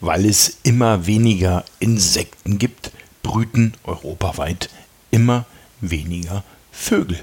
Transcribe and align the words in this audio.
weil 0.00 0.26
es 0.26 0.58
immer 0.62 1.06
weniger 1.06 1.64
Insekten 1.80 2.58
gibt, 2.58 2.92
brüten 3.22 3.74
europaweit 3.84 4.70
immer 5.10 5.44
weniger 5.80 6.44
Vögel. 6.70 7.18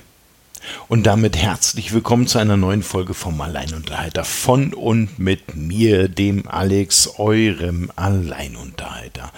Und 0.88 1.04
damit 1.04 1.38
herzlich 1.38 1.94
willkommen 1.94 2.28
zu 2.28 2.40
einer 2.40 2.58
neuen 2.58 2.82
Folge 2.82 3.14
vom 3.14 3.40
Alleinunterhalter 3.40 4.26
von 4.26 4.74
und 4.74 5.20
mit 5.20 5.56
mir, 5.56 6.10
dem 6.10 6.48
Alex, 6.48 7.20
eurem 7.20 7.92
Alleinunterhalter. 7.96 9.32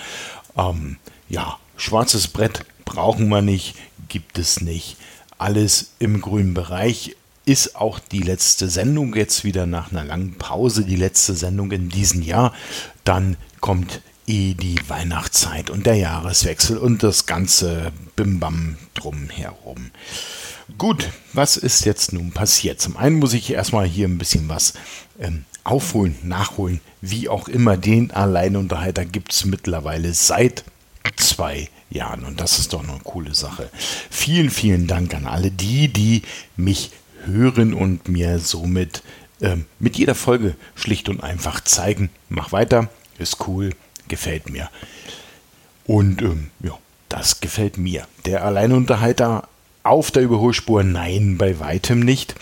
Ähm, 0.57 0.97
ja, 1.27 1.57
schwarzes 1.75 2.29
Brett 2.29 2.65
brauchen 2.85 3.27
wir 3.27 3.41
nicht, 3.41 3.75
gibt 4.07 4.39
es 4.39 4.61
nicht. 4.61 4.97
Alles 5.37 5.91
im 5.99 6.21
grünen 6.21 6.53
Bereich 6.53 7.15
ist 7.45 7.75
auch 7.75 7.99
die 7.99 8.21
letzte 8.21 8.69
Sendung 8.69 9.15
jetzt 9.15 9.43
wieder 9.45 9.65
nach 9.65 9.91
einer 9.91 10.03
langen 10.03 10.35
Pause, 10.35 10.83
die 10.83 10.97
letzte 10.97 11.33
Sendung 11.33 11.71
in 11.71 11.89
diesem 11.89 12.21
Jahr. 12.21 12.53
Dann 13.07 13.37
kommt 13.61 14.01
eh 14.27 14.53
die 14.53 14.77
Weihnachtszeit 14.89 15.69
und 15.69 15.85
der 15.85 15.95
Jahreswechsel 15.95 16.77
und 16.77 17.03
das 17.03 17.25
ganze 17.25 17.93
Bimbam 18.17 18.75
drumherum. 18.95 19.91
Gut, 20.77 21.09
was 21.31 21.55
ist 21.55 21.85
jetzt 21.85 22.11
nun 22.11 22.33
passiert? 22.33 22.81
Zum 22.81 22.97
einen 22.97 23.19
muss 23.19 23.31
ich 23.31 23.49
erstmal 23.49 23.85
hier 23.85 24.09
ein 24.09 24.17
bisschen 24.17 24.49
was 24.49 24.73
ähm, 25.21 25.45
aufholen, 25.63 26.17
nachholen, 26.23 26.81
wie 26.99 27.29
auch 27.29 27.47
immer. 27.47 27.77
Den 27.77 28.11
Alleinunterhalter 28.11 29.05
gibt 29.05 29.31
es 29.31 29.45
mittlerweile 29.45 30.13
seit 30.13 30.65
zwei 31.15 31.69
Jahren 31.89 32.25
und 32.25 32.41
das 32.41 32.59
ist 32.59 32.73
doch 32.73 32.83
eine 32.83 32.99
coole 33.05 33.33
Sache. 33.33 33.69
Vielen, 34.09 34.49
vielen 34.49 34.85
Dank 34.85 35.13
an 35.13 35.27
alle 35.27 35.49
die, 35.49 35.87
die 35.87 36.23
mich 36.57 36.91
hören 37.23 37.73
und 37.73 38.09
mir 38.09 38.39
somit 38.39 39.01
ähm, 39.41 39.65
mit 39.79 39.97
jeder 39.97 40.15
Folge 40.15 40.55
schlicht 40.75 41.09
und 41.09 41.21
einfach 41.23 41.61
zeigen, 41.61 42.09
mach 42.29 42.51
weiter, 42.51 42.89
ist 43.17 43.47
cool, 43.47 43.71
gefällt 44.07 44.49
mir. 44.49 44.69
Und 45.85 46.21
ähm, 46.21 46.51
ja, 46.61 46.77
das 47.09 47.39
gefällt 47.39 47.77
mir. 47.77 48.07
Der 48.25 48.43
Alleinunterhalter 48.43 49.47
auf 49.83 50.11
der 50.11 50.23
Überholspur, 50.23 50.83
nein, 50.83 51.37
bei 51.37 51.59
weitem 51.59 51.99
nicht. 51.99 52.35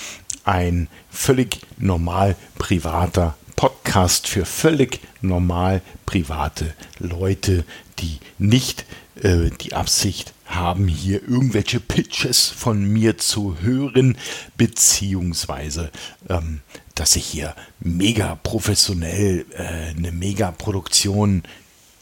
Ein 0.44 0.88
völlig 1.10 1.62
normal 1.78 2.36
privater 2.58 3.36
Podcast 3.56 4.28
für 4.28 4.46
völlig 4.46 5.00
normal 5.22 5.82
private 6.06 6.74
Leute, 7.00 7.66
die 8.00 8.20
nicht 8.38 8.86
äh, 9.22 9.50
die 9.62 9.74
Absicht 9.74 10.34
haben, 10.46 10.88
hier 10.88 11.22
irgendwelche 11.28 11.80
Pitches 11.80 12.48
von 12.48 12.84
mir 12.84 13.18
zu 13.18 13.58
hören, 13.62 14.18
beziehungsweise, 14.58 15.92
ähm, 16.30 16.62
dass 16.96 17.16
ich 17.16 17.26
hier 17.26 17.56
mega 17.80 18.36
professionell 18.42 19.46
äh, 19.52 19.92
eine 19.96 20.12
mega 20.12 20.52
Produktion 20.52 21.44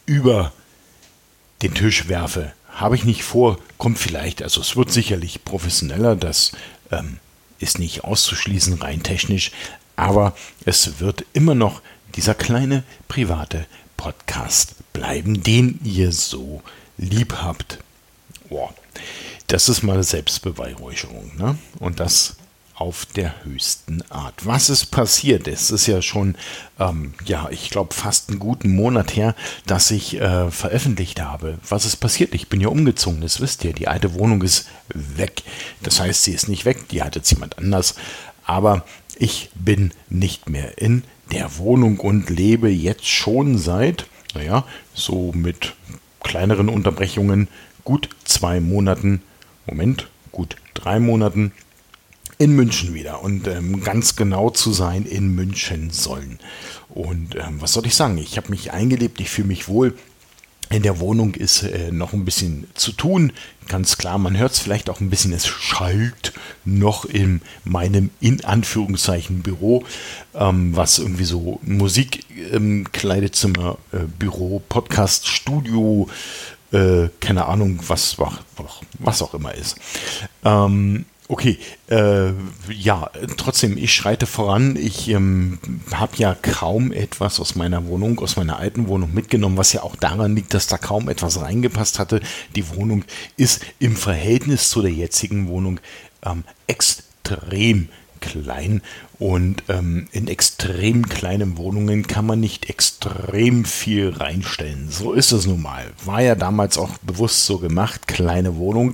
über 0.05 0.53
den 1.61 1.73
Tisch 1.73 2.07
werfe. 2.07 2.53
Habe 2.69 2.95
ich 2.95 3.03
nicht 3.03 3.23
vor, 3.23 3.59
kommt 3.77 3.99
vielleicht, 3.99 4.41
also 4.41 4.61
es 4.61 4.75
wird 4.75 4.91
sicherlich 4.91 5.43
professioneller, 5.43 6.15
das 6.15 6.51
ähm, 6.91 7.17
ist 7.59 7.79
nicht 7.79 8.03
auszuschließen, 8.03 8.73
rein 8.81 9.03
technisch, 9.03 9.51
aber 9.95 10.35
es 10.65 10.99
wird 10.99 11.25
immer 11.33 11.55
noch 11.55 11.81
dieser 12.15 12.35
kleine 12.35 12.83
private 13.07 13.65
Podcast 13.97 14.75
bleiben, 14.91 15.43
den 15.43 15.79
ihr 15.83 16.11
so 16.11 16.61
lieb 16.97 17.35
habt. 17.41 17.79
Boah, 18.49 18.73
das 19.47 19.69
ist 19.69 19.83
mal 19.83 20.03
Selbstbeweihräucherung. 20.03 21.31
Ne? 21.37 21.57
Und 21.79 21.99
das 21.99 22.35
auf 22.75 23.05
der 23.05 23.43
höchsten 23.43 24.01
Art. 24.09 24.45
Was 24.45 24.69
ist 24.69 24.87
passiert? 24.87 25.47
Es 25.47 25.69
ist 25.69 25.87
ja 25.87 26.01
schon, 26.01 26.35
ähm, 26.79 27.13
ja, 27.25 27.47
ich 27.51 27.69
glaube, 27.69 27.93
fast 27.93 28.29
einen 28.29 28.39
guten 28.39 28.75
Monat 28.75 29.15
her, 29.15 29.35
dass 29.65 29.91
ich 29.91 30.19
äh, 30.19 30.49
veröffentlicht 30.49 31.21
habe. 31.21 31.59
Was 31.67 31.85
ist 31.85 31.97
passiert? 31.97 32.33
Ich 32.33 32.49
bin 32.49 32.61
ja 32.61 32.69
umgezogen, 32.69 33.21
das 33.21 33.41
wisst 33.41 33.63
ihr. 33.63 33.73
Die 33.73 33.87
alte 33.87 34.13
Wohnung 34.15 34.41
ist 34.41 34.67
weg. 34.93 35.43
Das 35.81 35.99
heißt, 35.99 36.23
sie 36.23 36.33
ist 36.33 36.49
nicht 36.49 36.65
weg, 36.65 36.89
die 36.89 37.03
hat 37.03 37.15
jetzt 37.15 37.31
jemand 37.31 37.57
anders. 37.57 37.95
Aber 38.45 38.83
ich 39.17 39.49
bin 39.55 39.91
nicht 40.09 40.49
mehr 40.49 40.77
in 40.77 41.03
der 41.31 41.57
Wohnung 41.57 41.99
und 41.99 42.29
lebe 42.29 42.69
jetzt 42.69 43.07
schon 43.07 43.57
seit, 43.57 44.07
naja, 44.33 44.65
so 44.93 45.31
mit 45.33 45.73
kleineren 46.21 46.69
Unterbrechungen 46.69 47.47
gut 47.83 48.09
zwei 48.23 48.59
Monaten, 48.59 49.21
Moment, 49.67 50.07
gut 50.31 50.55
drei 50.73 50.99
Monaten 50.99 51.51
in 52.37 52.55
München 52.55 52.93
wieder 52.93 53.21
und 53.21 53.47
ähm, 53.47 53.83
ganz 53.83 54.15
genau 54.15 54.49
zu 54.49 54.73
sein 54.73 55.05
in 55.05 55.35
München 55.35 55.89
sollen. 55.91 56.39
Und 56.89 57.35
ähm, 57.35 57.59
was 57.59 57.73
soll 57.73 57.85
ich 57.85 57.95
sagen? 57.95 58.17
Ich 58.17 58.37
habe 58.37 58.49
mich 58.49 58.71
eingelebt, 58.71 59.19
ich 59.19 59.29
fühle 59.29 59.47
mich 59.47 59.67
wohl. 59.67 59.95
In 60.69 60.81
der 60.81 60.99
Wohnung 60.99 61.35
ist 61.35 61.63
äh, 61.63 61.91
noch 61.91 62.13
ein 62.13 62.25
bisschen 62.25 62.67
zu 62.73 62.93
tun. 62.93 63.31
Ganz 63.67 63.97
klar, 63.97 64.17
man 64.17 64.37
hört 64.37 64.53
es 64.53 64.59
vielleicht 64.59 64.89
auch 64.89 65.01
ein 65.01 65.09
bisschen, 65.09 65.31
es 65.31 65.45
schallt 65.45 66.33
noch 66.65 67.05
in 67.05 67.41
meinem 67.63 68.09
in 68.19 68.43
Anführungszeichen 68.43 69.41
Büro, 69.41 69.83
ähm, 70.33 70.75
was 70.75 70.99
irgendwie 70.99 71.25
so 71.25 71.59
Musik, 71.61 72.25
ähm, 72.51 72.87
Kleidezimmer, 72.91 73.77
äh, 73.91 73.99
Büro, 74.17 74.63
Podcast, 74.67 75.27
Studio, 75.27 76.09
äh, 76.71 77.09
keine 77.19 77.45
Ahnung, 77.45 77.79
was, 77.87 78.17
was 78.99 79.21
auch 79.21 79.33
immer 79.35 79.53
ist. 79.53 79.77
Ähm, 80.43 81.05
Okay, 81.29 81.57
äh, 81.89 82.31
ja, 82.69 83.09
trotzdem, 83.37 83.77
ich 83.77 83.93
schreite 83.93 84.25
voran. 84.25 84.75
Ich 84.75 85.07
ähm, 85.07 85.57
habe 85.93 86.17
ja 86.17 86.35
kaum 86.35 86.91
etwas 86.91 87.39
aus 87.39 87.55
meiner 87.55 87.87
Wohnung, 87.87 88.19
aus 88.19 88.35
meiner 88.35 88.59
alten 88.59 88.87
Wohnung 88.87 89.13
mitgenommen, 89.13 89.57
was 89.57 89.71
ja 89.71 89.83
auch 89.83 89.95
daran 89.95 90.35
liegt, 90.35 90.53
dass 90.53 90.67
da 90.67 90.77
kaum 90.77 91.07
etwas 91.07 91.39
reingepasst 91.39 91.97
hatte. 91.97 92.19
Die 92.55 92.69
Wohnung 92.75 93.05
ist 93.37 93.61
im 93.79 93.95
Verhältnis 93.95 94.69
zu 94.69 94.81
der 94.81 94.91
jetzigen 94.91 95.47
Wohnung 95.47 95.79
ähm, 96.25 96.43
extrem 96.67 97.87
klein 98.19 98.81
und 99.19 99.63
ähm, 99.69 100.07
in 100.11 100.27
extrem 100.27 101.07
kleinen 101.07 101.57
Wohnungen 101.57 102.07
kann 102.07 102.25
man 102.25 102.39
nicht 102.39 102.69
extrem 102.69 103.65
viel 103.65 104.09
reinstellen. 104.09 104.89
So 104.89 105.13
ist 105.13 105.31
es 105.31 105.45
nun 105.45 105.61
mal. 105.61 105.85
War 106.03 106.21
ja 106.21 106.35
damals 106.35 106.77
auch 106.77 106.97
bewusst 106.99 107.45
so 107.45 107.59
gemacht, 107.59 108.07
kleine 108.07 108.55
Wohnung 108.55 108.93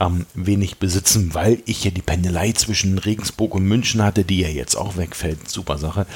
ähm, 0.00 0.26
wenig 0.34 0.78
besitzen, 0.78 1.34
weil 1.34 1.62
ich 1.66 1.84
ja 1.84 1.90
die 1.90 2.02
Pendelei 2.02 2.52
zwischen 2.52 2.98
Regensburg 2.98 3.54
und 3.54 3.64
München 3.64 4.02
hatte, 4.02 4.24
die 4.24 4.40
ja 4.40 4.48
jetzt 4.48 4.76
auch 4.76 4.96
wegfällt. 4.96 5.48
Super 5.48 5.78
Sache. 5.78 6.06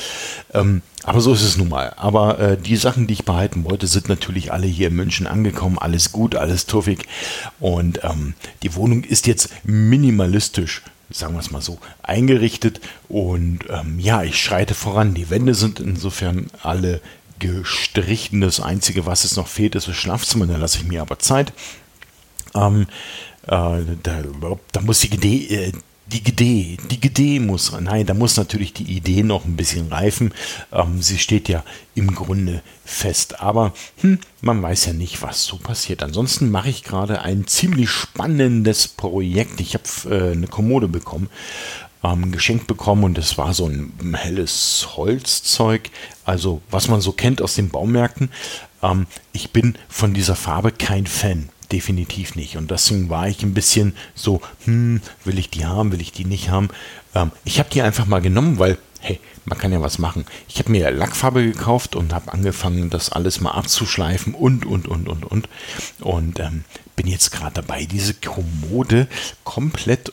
Ähm, 0.55 0.83
aber 1.05 1.21
so 1.21 1.33
ist 1.33 1.43
es 1.43 1.57
nun 1.57 1.69
mal. 1.69 1.93
Aber 1.97 2.39
äh, 2.39 2.57
die 2.57 2.77
Sachen, 2.77 3.07
die 3.07 3.15
ich 3.15 3.25
behalten 3.25 3.65
wollte, 3.65 3.87
sind 3.87 4.09
natürlich 4.09 4.53
alle 4.53 4.67
hier 4.67 4.89
in 4.89 4.95
München 4.95 5.27
angekommen. 5.27 5.79
Alles 5.79 6.13
gut, 6.13 6.37
alles 6.37 6.67
tuffig. 6.67 7.07
Und 7.59 8.01
ähm, 8.05 8.35
die 8.63 8.75
Wohnung 8.75 9.03
ist 9.05 9.27
jetzt 9.27 9.51
minimalistisch 9.65 10.83
sagen 11.15 11.35
wir 11.35 11.41
es 11.41 11.51
mal 11.51 11.61
so, 11.61 11.79
eingerichtet. 12.03 12.81
Und 13.09 13.61
ähm, 13.69 13.99
ja, 13.99 14.23
ich 14.23 14.41
schreite 14.41 14.75
voran. 14.75 15.13
Die 15.13 15.29
Wände 15.29 15.55
sind 15.55 15.79
insofern 15.79 16.47
alle 16.63 17.03
gestrichen. 17.39 18.41
Das 18.41 18.61
Einzige, 18.61 19.05
was 19.05 19.25
es 19.25 19.37
noch 19.37 19.49
fehlt, 19.49 19.75
ist 19.75 19.89
das 19.89 19.97
Schlafzimmer. 19.97 20.47
Da 20.47 20.57
lasse 20.57 20.79
ich 20.79 20.85
mir 20.85 21.03
aber 21.03 21.19
Zeit. 21.19 21.53
Ähm, 22.55 22.83
äh, 22.83 22.87
da, 23.47 23.81
da, 24.73 24.81
muss 24.81 25.01
die 25.01 25.15
Idee, 25.15 25.55
äh, 25.55 25.73
die 26.13 26.29
Idee, 26.29 26.77
die 26.91 27.07
Idee 27.07 27.41
muss, 27.41 27.73
nein, 27.81 28.07
da 28.07 28.15
muss 28.15 28.37
natürlich 28.37 28.73
die 28.73 28.97
Idee 28.97 29.23
noch 29.23 29.45
ein 29.45 29.57
bisschen 29.57 29.89
reifen. 29.89 30.35
Ähm, 30.73 31.01
sie 31.01 31.19
steht 31.19 31.49
ja 31.49 31.65
im 31.95 32.15
Grunde 32.15 32.63
fest, 32.85 33.41
aber 33.41 33.73
hm, 34.01 34.19
man 34.41 34.63
weiß 34.63 34.87
ja 34.87 34.93
nicht, 34.93 35.23
was 35.23 35.45
so 35.45 35.57
passiert. 35.57 36.03
Ansonsten 36.03 36.51
mache 36.51 36.69
ich 36.69 36.83
gerade 36.85 37.23
ein 37.23 37.47
ziemlich 37.47 37.91
spannendes 37.91 38.89
Projekt. 38.89 39.61
Ich 39.61 39.75
habe 39.75 40.15
äh, 40.15 40.33
eine 40.33 40.49
Kommode 40.49 40.89
bekommen, 40.89 41.31
ähm, 42.05 42.31
geschenkt 42.33 42.67
bekommen 42.67 43.05
und 43.05 43.19
es 43.19 43.39
war 43.39 43.55
so 43.55 43.67
ein 43.67 44.15
helles 44.15 44.89
Holzzeug, 44.97 45.91
also 46.25 46.61
was 46.71 46.89
man 46.89 47.01
so 47.01 47.13
kennt 47.13 47.41
aus 47.41 47.55
den 47.55 47.71
Baumärkten. 47.71 48.31
Ähm, 48.83 49.07
ich 49.33 49.51
bin 49.51 49.77
von 49.89 50.13
dieser 50.13 50.37
Farbe 50.37 50.73
kein 50.73 51.07
Fan 51.07 51.49
definitiv 51.73 52.37
nicht. 52.37 52.57
Und 52.57 52.71
deswegen 52.71 53.09
war 53.09 53.29
ich 53.29 53.43
ein 53.43 53.55
bisschen 53.55 53.95
so, 54.15 54.41
hm, 54.65 55.01
will 55.25 55.39
ich 55.39 55.51
die 55.51 55.65
haben, 55.65 55.93
will 55.93 56.01
ich 56.01 56.13
die 56.13 56.25
nicht 56.25 56.51
haben. 56.51 56.69
Ähm, 57.15 57.33
ich 57.45 57.59
habe 57.59 57.71
die 57.71 57.83
einfach 57.83 58.07
mal 58.07 58.21
genommen, 58.21 58.59
weil, 58.59 58.79
hey, 59.01 59.19
man 59.45 59.59
kann 59.59 59.73
ja 59.73 59.81
was 59.81 59.99
machen. 59.99 60.27
Ich 60.49 60.59
habe 60.59 60.71
mir 60.71 60.91
Lackfarbe 60.91 61.45
gekauft 61.45 61.97
und 61.97 62.13
habe 62.13 62.33
angefangen, 62.33 62.91
das 62.91 63.11
alles 63.11 63.41
mal 63.41 63.53
abzuschleifen 63.53 64.35
und, 64.35 64.65
und, 64.67 64.87
und, 64.87 65.09
und, 65.09 65.25
und. 65.25 65.49
Und 66.01 66.39
ähm, 66.39 66.65
bin 66.95 67.07
jetzt 67.07 67.33
gerade 67.33 67.55
dabei, 67.55 67.85
diese 67.87 68.15
Kommode 68.15 69.09
komplett 69.43 70.13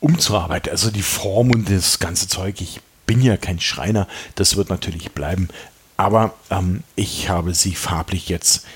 umzuarbeiten. 0.00 0.70
Also 0.70 0.90
die 0.90 1.02
Form 1.02 1.50
und 1.50 1.68
das 1.70 1.98
ganze 1.98 2.28
Zeug. 2.28 2.60
Ich 2.60 2.80
bin 3.06 3.20
ja 3.20 3.36
kein 3.36 3.60
Schreiner, 3.60 4.08
das 4.34 4.56
wird 4.56 4.70
natürlich 4.70 5.12
bleiben. 5.12 5.48
Aber 5.96 6.34
ähm, 6.50 6.82
ich 6.96 7.28
habe 7.28 7.54
sie 7.54 7.74
farblich 7.74 8.28
jetzt 8.28 8.66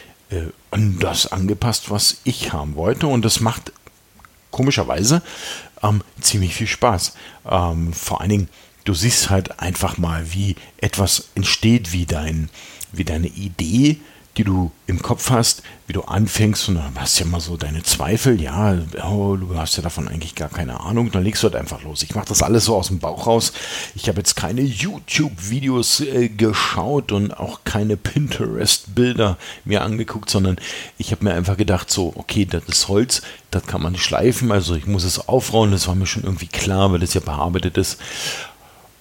an 0.71 0.99
das 0.99 1.31
angepasst, 1.31 1.91
was 1.91 2.21
ich 2.25 2.53
haben 2.53 2.75
wollte. 2.77 3.07
Und 3.07 3.25
das 3.25 3.41
macht 3.41 3.73
komischerweise 4.51 5.23
ähm, 5.83 6.03
ziemlich 6.21 6.55
viel 6.55 6.67
Spaß. 6.67 7.15
Ähm, 7.49 7.93
vor 7.93 8.21
allen 8.21 8.31
Dingen, 8.31 8.49
du 8.85 8.95
siehst 8.95 9.31
halt 9.31 9.61
einfach 9.61 9.99
mal, 9.99 10.33
wie 10.33 10.57
etwas 10.79 11.29
entsteht, 11.35 11.93
wie 11.93 12.07
dein 12.07 12.51
wie 12.93 13.05
deine 13.05 13.29
Idee 13.29 14.01
die 14.37 14.45
du 14.45 14.71
im 14.87 15.03
Kopf 15.03 15.31
hast, 15.31 15.63
wie 15.89 15.93
du 15.93 16.03
anfängst 16.03 16.69
und 16.69 16.77
dann 16.77 16.93
hast 16.97 17.19
du 17.19 17.25
ja 17.25 17.31
mal 17.31 17.41
so 17.41 17.57
deine 17.57 17.83
Zweifel, 17.83 18.41
ja, 18.41 18.77
oh, 19.05 19.37
du 19.37 19.57
hast 19.57 19.77
ja 19.77 19.83
davon 19.83 20.07
eigentlich 20.07 20.35
gar 20.35 20.49
keine 20.49 20.81
Ahnung, 20.81 21.11
dann 21.11 21.25
legst 21.25 21.43
du 21.43 21.49
halt 21.49 21.57
einfach 21.57 21.83
los. 21.83 22.03
Ich 22.03 22.15
mache 22.15 22.29
das 22.29 22.43
alles 22.43 22.67
so 22.67 22.77
aus 22.77 22.89
dem 22.89 22.99
Bauch 22.99 23.27
raus. 23.27 23.53
Ich 23.95 24.09
habe 24.09 24.19
jetzt 24.19 24.37
keine 24.37 24.61
YouTube-Videos 24.61 26.01
äh, 26.01 26.29
geschaut 26.29 27.11
und 27.11 27.37
auch 27.37 27.61
keine 27.65 27.97
Pinterest-Bilder 27.97 29.39
mir 29.65 29.83
angeguckt, 29.83 30.31
sondern 30.31 30.57
ich 30.99 31.11
habe 31.11 31.25
mir 31.25 31.35
einfach 31.35 31.57
gedacht, 31.57 31.91
so, 31.91 32.13
okay, 32.15 32.45
das 32.45 32.65
ist 32.65 32.89
Holz, 32.89 33.23
das 33.51 33.67
kann 33.67 33.83
man 33.83 33.97
schleifen, 33.97 34.53
also 34.53 34.75
ich 34.75 34.87
muss 34.87 35.05
es 35.05 35.27
aufrauen, 35.27 35.73
das 35.73 35.89
war 35.89 35.95
mir 35.95 36.07
schon 36.07 36.25
irgendwie 36.25 36.49
klar, 36.49 36.93
weil 36.93 37.01
das 37.01 37.15
ja 37.15 37.21
bearbeitet 37.21 37.79
ist. 37.79 37.99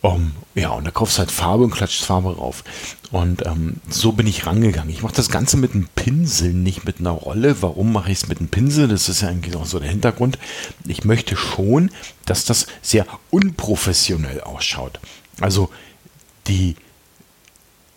Um, 0.07 0.31
ja, 0.55 0.69
und 0.69 0.85
da 0.87 0.91
kaufst 0.91 1.17
du 1.17 1.19
halt 1.19 1.31
Farbe 1.31 1.65
und 1.65 1.71
klatscht 1.71 2.01
Farbe 2.01 2.37
rauf. 2.37 2.63
Und 3.11 3.45
ähm, 3.45 3.81
so 3.89 4.13
bin 4.13 4.25
ich 4.25 4.45
rangegangen. 4.45 4.89
Ich 4.89 5.03
mache 5.03 5.15
das 5.15 5.27
Ganze 5.27 5.57
mit 5.57 5.73
einem 5.73 5.89
Pinsel, 5.95 6.53
nicht 6.53 6.85
mit 6.85 7.01
einer 7.01 7.11
Rolle. 7.11 7.61
Warum 7.61 7.91
mache 7.91 8.09
ich 8.11 8.19
es 8.19 8.27
mit 8.29 8.39
einem 8.39 8.47
Pinsel? 8.47 8.87
Das 8.87 9.09
ist 9.09 9.21
ja 9.21 9.27
eigentlich 9.27 9.57
auch 9.57 9.65
so 9.65 9.79
der 9.79 9.89
Hintergrund. 9.89 10.39
Ich 10.85 11.03
möchte 11.03 11.35
schon, 11.35 11.91
dass 12.23 12.45
das 12.45 12.67
sehr 12.81 13.05
unprofessionell 13.31 14.39
ausschaut. 14.39 15.01
Also 15.41 15.69
die 16.47 16.77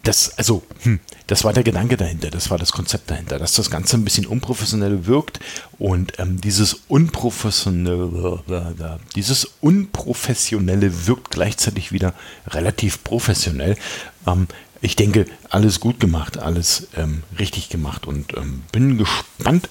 das, 0.03 0.37
also, 0.39 0.63
hm, 0.83 0.99
das 1.31 1.45
war 1.45 1.53
der 1.53 1.63
Gedanke 1.63 1.97
dahinter, 1.97 2.29
das 2.29 2.51
war 2.51 2.59
das 2.59 2.73
Konzept 2.73 3.09
dahinter, 3.09 3.39
dass 3.39 3.53
das 3.53 3.71
Ganze 3.71 3.97
ein 3.97 4.03
bisschen 4.03 4.27
unprofessionell 4.27 5.07
wirkt 5.07 5.39
und 5.79 6.15
ähm, 6.19 6.41
dieses 6.41 6.83
unprofessionelle, 6.89 8.43
dieses 9.15 9.49
unprofessionelle 9.61 11.07
wirkt 11.07 11.31
gleichzeitig 11.31 11.93
wieder 11.93 12.15
relativ 12.49 13.05
professionell. 13.05 13.77
Ähm, 14.27 14.49
ich 14.81 14.97
denke, 14.97 15.27
alles 15.51 15.79
gut 15.79 16.01
gemacht, 16.01 16.37
alles 16.37 16.89
ähm, 16.97 17.23
richtig 17.39 17.69
gemacht 17.69 18.09
und 18.09 18.37
ähm, 18.37 18.65
bin 18.73 18.99
gespannt. 18.99 19.69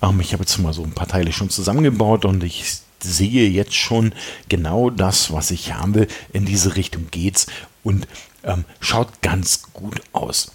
Ähm, 0.00 0.18
ich 0.20 0.32
habe 0.32 0.44
jetzt 0.44 0.56
mal 0.60 0.72
so 0.72 0.82
ein 0.82 0.92
paar 0.92 1.08
Teile 1.08 1.32
schon 1.34 1.50
zusammengebaut 1.50 2.24
und 2.24 2.42
ich 2.42 2.64
sehe 3.02 3.50
jetzt 3.50 3.74
schon 3.74 4.14
genau 4.48 4.88
das, 4.88 5.30
was 5.30 5.50
ich 5.50 5.74
haben 5.74 5.94
will. 5.94 6.08
In 6.32 6.46
diese 6.46 6.74
Richtung 6.76 7.08
geht's 7.10 7.48
und 7.82 8.08
ähm, 8.44 8.64
schaut 8.80 9.20
ganz 9.20 9.64
gut 9.74 10.00
aus. 10.12 10.52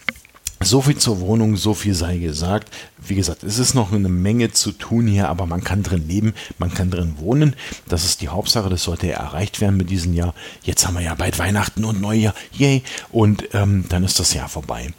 So 0.60 0.82
viel 0.82 0.98
zur 0.98 1.20
Wohnung, 1.20 1.56
so 1.56 1.76
viel 1.76 1.94
sei 1.94 2.18
gesagt. 2.18 2.74
Wie 2.98 3.14
gesagt, 3.14 3.44
es 3.44 3.60
ist 3.60 3.76
noch 3.76 3.92
eine 3.94 4.10
Menge 4.10 4.52
zu 4.52 4.72
tun 4.72 5.06
hier, 5.06 5.30
aber 5.30 5.46
man 5.46 5.64
kann 5.64 5.84
drin 5.84 6.08
leben, 6.08 6.34
man 6.58 6.74
kann 6.74 6.90
drin 6.90 7.16
wohnen. 7.20 7.56
Das 7.88 8.06
ist 8.06 8.22
die 8.22 8.30
Hauptsache, 8.30 8.70
das 8.70 8.84
sollte 8.84 9.08
ja 9.08 9.18
erreicht 9.18 9.62
werden 9.62 9.78
mit 9.78 9.92
diesem 9.92 10.14
Jahr. 10.14 10.34
Jetzt 10.64 10.88
haben 10.88 10.96
wir 10.96 11.02
ja 11.02 11.14
bald 11.14 11.38
Weihnachten 11.38 11.86
und 11.86 12.02
Neujahr, 12.02 12.34
yay! 12.54 12.84
Und 13.12 13.50
ähm, 13.54 13.86
dann 13.90 14.04
ist 14.04 14.20
das 14.20 14.34
Jahr 14.34 14.50
vorbei. 14.50 14.94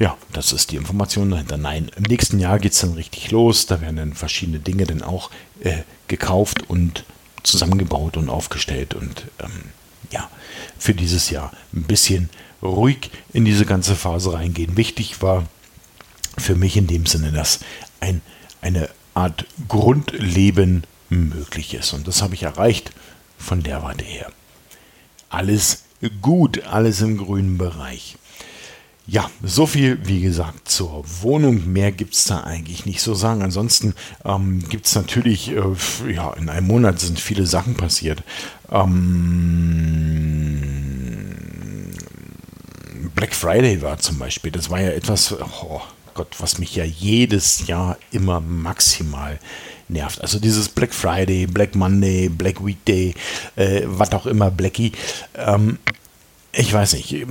Ja, 0.00 0.16
das 0.32 0.52
ist 0.52 0.70
die 0.70 0.76
Information 0.76 1.30
dahinter. 1.30 1.58
Nein, 1.58 1.90
im 1.96 2.04
nächsten 2.04 2.38
Jahr 2.38 2.58
geht 2.58 2.72
es 2.72 2.80
dann 2.80 2.92
richtig 2.92 3.30
los. 3.30 3.66
Da 3.66 3.80
werden 3.80 3.96
dann 3.96 4.14
verschiedene 4.14 4.60
Dinge 4.60 4.84
dann 4.84 5.02
auch 5.02 5.30
äh, 5.60 5.82
gekauft 6.06 6.70
und 6.70 7.04
zusammengebaut 7.42 8.16
und 8.16 8.30
aufgestellt 8.30 8.94
und 8.94 9.24
ähm, 9.40 9.72
ja, 10.10 10.30
für 10.78 10.94
dieses 10.94 11.30
Jahr 11.30 11.52
ein 11.74 11.82
bisschen 11.82 12.30
ruhig 12.62 13.10
in 13.32 13.44
diese 13.44 13.64
ganze 13.64 13.94
Phase 13.94 14.32
reingehen. 14.32 14.76
Wichtig 14.76 15.22
war 15.22 15.46
für 16.36 16.54
mich 16.54 16.76
in 16.76 16.86
dem 16.86 17.06
Sinne, 17.06 17.32
dass 17.32 17.60
ein, 18.00 18.20
eine 18.60 18.88
Art 19.14 19.46
Grundleben 19.68 20.84
möglich 21.10 21.74
ist. 21.74 21.92
Und 21.92 22.06
das 22.06 22.22
habe 22.22 22.34
ich 22.34 22.44
erreicht 22.44 22.92
von 23.36 23.62
der 23.62 23.82
Warte 23.82 24.04
her. 24.04 24.30
Alles 25.30 25.84
gut, 26.22 26.64
alles 26.64 27.00
im 27.00 27.18
grünen 27.18 27.58
Bereich. 27.58 28.16
Ja, 29.06 29.30
so 29.42 29.66
viel, 29.66 30.06
wie 30.06 30.20
gesagt, 30.20 30.68
zur 30.68 31.02
Wohnung. 31.22 31.72
Mehr 31.72 31.92
gibt 31.92 32.14
es 32.14 32.26
da 32.26 32.42
eigentlich 32.42 32.84
nicht 32.84 33.00
so 33.00 33.14
sagen. 33.14 33.42
Ansonsten 33.42 33.94
ähm, 34.24 34.68
gibt 34.68 34.86
es 34.86 34.94
natürlich, 34.94 35.50
äh, 35.50 35.62
ja, 36.12 36.32
in 36.34 36.50
einem 36.50 36.66
Monat 36.66 37.00
sind 37.00 37.18
viele 37.18 37.46
Sachen 37.46 37.74
passiert. 37.74 38.22
Ähm, 38.70 40.87
Black 43.18 43.34
Friday 43.34 43.82
war 43.82 43.98
zum 43.98 44.16
Beispiel, 44.16 44.52
das 44.52 44.70
war 44.70 44.80
ja 44.80 44.90
etwas, 44.90 45.32
oh 45.32 45.80
Gott, 46.14 46.36
was 46.38 46.58
mich 46.60 46.76
ja 46.76 46.84
jedes 46.84 47.66
Jahr 47.66 47.98
immer 48.12 48.38
maximal 48.38 49.40
nervt. 49.88 50.20
Also 50.22 50.38
dieses 50.38 50.68
Black 50.68 50.94
Friday, 50.94 51.48
Black 51.48 51.74
Monday, 51.74 52.28
Black 52.28 52.64
Weekday, 52.64 53.16
äh, 53.56 53.82
was 53.86 54.12
auch 54.12 54.26
immer, 54.26 54.52
Blackie. 54.52 54.92
Ähm, 55.34 55.80
ich 56.52 56.72
weiß 56.72 56.92
nicht, 56.92 57.26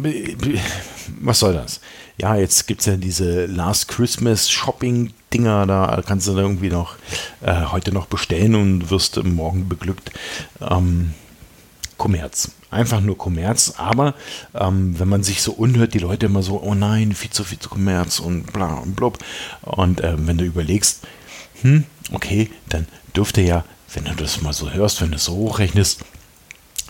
was 1.22 1.40
soll 1.40 1.54
das? 1.54 1.80
Ja, 2.18 2.36
jetzt 2.36 2.68
gibt 2.68 2.82
es 2.82 2.88
ja 2.88 2.98
diese 2.98 3.46
Last 3.46 3.88
Christmas 3.88 4.50
Shopping 4.50 5.14
Dinger, 5.34 5.66
da 5.68 6.04
kannst 6.06 6.28
du 6.28 6.36
da 6.36 6.42
irgendwie 6.42 6.70
noch 6.70 6.96
äh, 7.42 7.64
heute 7.72 7.94
noch 7.94 8.08
bestellen 8.08 8.56
und 8.56 8.90
wirst 8.90 9.24
morgen 9.24 9.70
beglückt. 9.70 10.12
Ähm, 10.60 11.14
Kommerz. 11.98 12.52
Einfach 12.70 13.02
nur 13.02 13.18
Kommerz. 13.18 13.74
Aber 13.78 14.14
ähm, 14.54 15.00
wenn 15.00 15.10
man 15.10 15.24
sich 15.24 15.42
so 15.42 15.52
unhört, 15.52 15.94
die 15.94 16.00
Leute 16.00 16.28
immer 16.28 16.44
so, 16.44 16.62
oh 16.62 16.76
nein, 16.76 17.14
viel 17.14 17.32
zu 17.32 17.44
viel 17.44 17.60
zu 17.60 17.70
Kommerz 17.70 18.20
und 18.20 18.52
bla 18.54 18.76
und 18.76 18.96
blub. 18.96 19.18
Und 19.62 20.02
äh, 20.02 20.16
wenn 20.18 20.38
du 20.38 20.46
überlegst, 20.46 21.06
hm, 21.62 21.86
okay, 22.12 22.50
dann 22.70 22.88
dürfte 23.16 23.42
ja, 23.42 23.64
wenn 23.94 24.06
du 24.06 24.16
das 24.16 24.42
mal 24.42 24.54
so 24.54 24.72
hörst, 24.72 25.02
wenn 25.02 25.12
du 25.12 25.16
es 25.16 25.26
so 25.26 25.34
hochrechnest, 25.34 26.02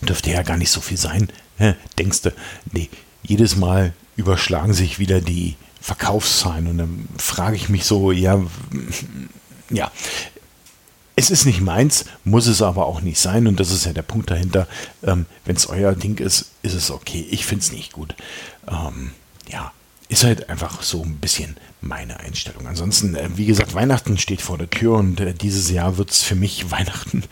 dürfte 0.01 0.31
ja 0.31 0.42
gar 0.44 0.57
nicht 0.57 0.71
so 0.71 0.81
viel 0.81 0.98
sein. 0.98 1.30
Hä, 1.57 1.75
denkst 1.98 2.21
du, 2.21 2.33
nee, 2.71 2.89
jedes 3.24 3.56
Mal 3.56 3.94
überschlagen 4.15 4.74
sich 4.74 5.00
wieder 5.00 5.21
die 5.21 5.56
Verkaufszahlen 5.81 6.68
und 6.68 6.77
dann 6.80 7.07
frage 7.18 7.56
ich 7.56 7.69
mich 7.69 7.86
so, 7.86 8.12
ja, 8.12 8.42
ja, 9.69 9.92
es 11.18 11.31
ist 11.31 11.46
nicht 11.46 11.62
meins, 11.62 12.06
muss 12.24 12.46
es 12.46 12.62
aber 12.62 12.86
auch 12.86 13.02
nicht 13.02 13.19
sein 13.19 13.48
und 13.48 13.60
das 13.60 13.72
ist 13.72 13.86
ja 13.86 13.92
der 13.92 14.04
Punkt 14.04 14.30
dahinter. 14.30 14.68
Ähm, 15.04 15.25
Wenn 15.46 15.56
es 15.56 15.68
euer 15.68 15.94
Ding 15.94 16.19
ist, 16.19 16.52
ist 16.62 16.75
es 16.75 16.92
okay. 16.92 17.28
Ich 17.31 17.48
finde 17.48 17.64
es 17.64 17.72
nicht 17.72 17.92
gut. 17.92 18.14
Ähm, 18.69 19.12
ja, 19.52 19.72
ist 20.10 20.24
halt 20.24 20.48
einfach 20.48 20.84
so 20.84 21.02
ein 21.02 21.18
bisschen 21.18 21.58
meine 21.81 22.19
Einstellung. 22.19 22.68
Ansonsten, 22.68 23.16
äh, 23.16 23.30
wie 23.36 23.48
gesagt, 23.48 23.74
Weihnachten 23.74 24.19
steht 24.19 24.42
vor 24.42 24.60
der 24.60 24.69
Tür 24.69 24.94
und 24.94 25.19
äh, 25.19 25.34
dieses 25.34 25.72
Jahr 25.72 25.98
wird 25.98 26.12
es 26.12 26.22
für 26.22 26.36
mich 26.36 26.69
Weihnachten 26.72 27.24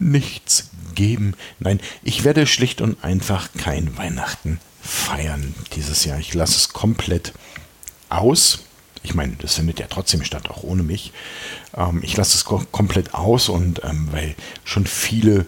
nichts 0.00 0.70
geben. 0.94 1.34
Nein, 1.58 1.78
ich 2.02 2.24
werde 2.24 2.46
schlicht 2.46 2.80
und 2.80 3.04
einfach 3.04 3.50
kein 3.58 3.98
Weihnachten 3.98 4.60
feiern 4.80 5.54
dieses 5.74 6.06
Jahr. 6.06 6.18
Ich 6.18 6.32
lasse 6.32 6.56
es 6.56 6.70
komplett 6.70 7.34
aus. 8.08 8.60
Ich 9.06 9.14
meine, 9.14 9.36
das 9.38 9.54
findet 9.54 9.78
ja 9.78 9.86
trotzdem 9.88 10.24
statt, 10.24 10.50
auch 10.50 10.64
ohne 10.64 10.82
mich. 10.82 11.12
Ähm, 11.76 12.00
ich 12.02 12.16
lasse 12.16 12.36
es 12.36 12.44
komplett 12.44 13.14
aus 13.14 13.48
und 13.48 13.82
ähm, 13.84 14.08
weil 14.10 14.34
schon 14.64 14.84
viele, 14.84 15.46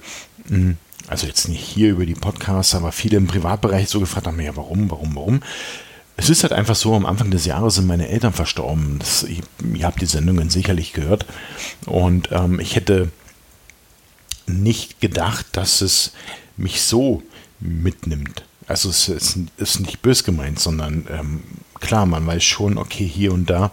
mh, 0.48 0.56
hm, 0.56 0.76
also 1.08 1.26
jetzt 1.26 1.48
nicht 1.48 1.64
hier 1.64 1.90
über 1.90 2.06
die 2.06 2.14
Podcasts, 2.14 2.76
aber 2.76 2.92
viele 2.92 3.16
im 3.16 3.26
Privatbereich 3.26 3.88
so 3.88 3.98
gefragt 3.98 4.28
haben, 4.28 4.40
ja, 4.40 4.54
warum, 4.54 4.88
warum, 4.90 5.16
warum? 5.16 5.40
Es 6.16 6.30
ist 6.30 6.44
halt 6.44 6.52
einfach 6.52 6.76
so, 6.76 6.94
am 6.94 7.06
Anfang 7.06 7.32
des 7.32 7.46
Jahres 7.46 7.74
sind 7.74 7.86
meine 7.86 8.08
Eltern 8.08 8.32
verstorben. 8.32 9.00
Das, 9.00 9.24
ich, 9.24 9.40
ihr 9.74 9.86
habt 9.86 10.00
die 10.00 10.06
Sendungen 10.06 10.50
sicherlich 10.50 10.92
gehört. 10.92 11.26
Und 11.86 12.28
ähm, 12.30 12.60
ich 12.60 12.76
hätte 12.76 13.10
nicht 14.46 15.00
gedacht, 15.00 15.46
dass 15.52 15.80
es 15.80 16.12
mich 16.56 16.82
so 16.82 17.22
mitnimmt. 17.58 18.44
Also 18.68 18.90
es 18.90 19.08
ist, 19.08 19.38
ist 19.56 19.80
nicht 19.80 20.02
bös 20.02 20.24
gemeint, 20.24 20.60
sondern 20.60 21.06
ähm, 21.10 21.42
klar, 21.80 22.04
man 22.04 22.26
weiß 22.26 22.44
schon, 22.44 22.76
okay, 22.76 23.06
hier 23.06 23.32
und 23.32 23.48
da 23.48 23.72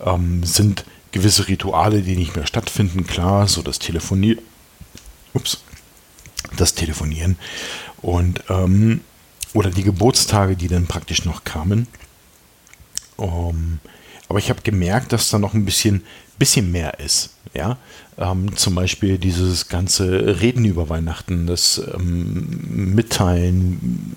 ähm, 0.00 0.44
sind 0.44 0.84
gewisse 1.10 1.48
Rituale, 1.48 2.02
die 2.02 2.16
nicht 2.16 2.36
mehr 2.36 2.46
stattfinden, 2.46 3.06
klar, 3.06 3.48
so 3.48 3.62
das 3.62 3.80
Telefonieren, 3.80 4.40
ups, 5.34 5.58
das 6.56 6.74
Telefonieren 6.74 7.36
und 8.00 8.44
ähm, 8.48 9.00
oder 9.54 9.70
die 9.70 9.82
Geburtstage, 9.82 10.56
die 10.56 10.68
dann 10.68 10.86
praktisch 10.86 11.24
noch 11.24 11.42
kamen. 11.42 11.88
Um, 13.16 13.28
ähm, 13.28 13.80
aber 14.28 14.38
ich 14.38 14.50
habe 14.50 14.62
gemerkt, 14.62 15.12
dass 15.12 15.30
da 15.30 15.38
noch 15.38 15.54
ein 15.54 15.64
bisschen, 15.64 16.04
bisschen 16.38 16.70
mehr 16.70 17.00
ist. 17.00 17.30
Ja, 17.54 17.78
ähm, 18.18 18.56
zum 18.56 18.74
Beispiel 18.74 19.18
dieses 19.18 19.68
ganze 19.68 20.40
Reden 20.40 20.64
über 20.64 20.88
Weihnachten, 20.88 21.46
das 21.46 21.80
ähm, 21.94 22.94
Mitteilen, 22.94 24.16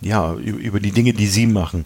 ja, 0.00 0.34
über 0.34 0.80
die 0.80 0.92
Dinge, 0.92 1.12
die 1.14 1.26
sie 1.26 1.46
machen. 1.46 1.84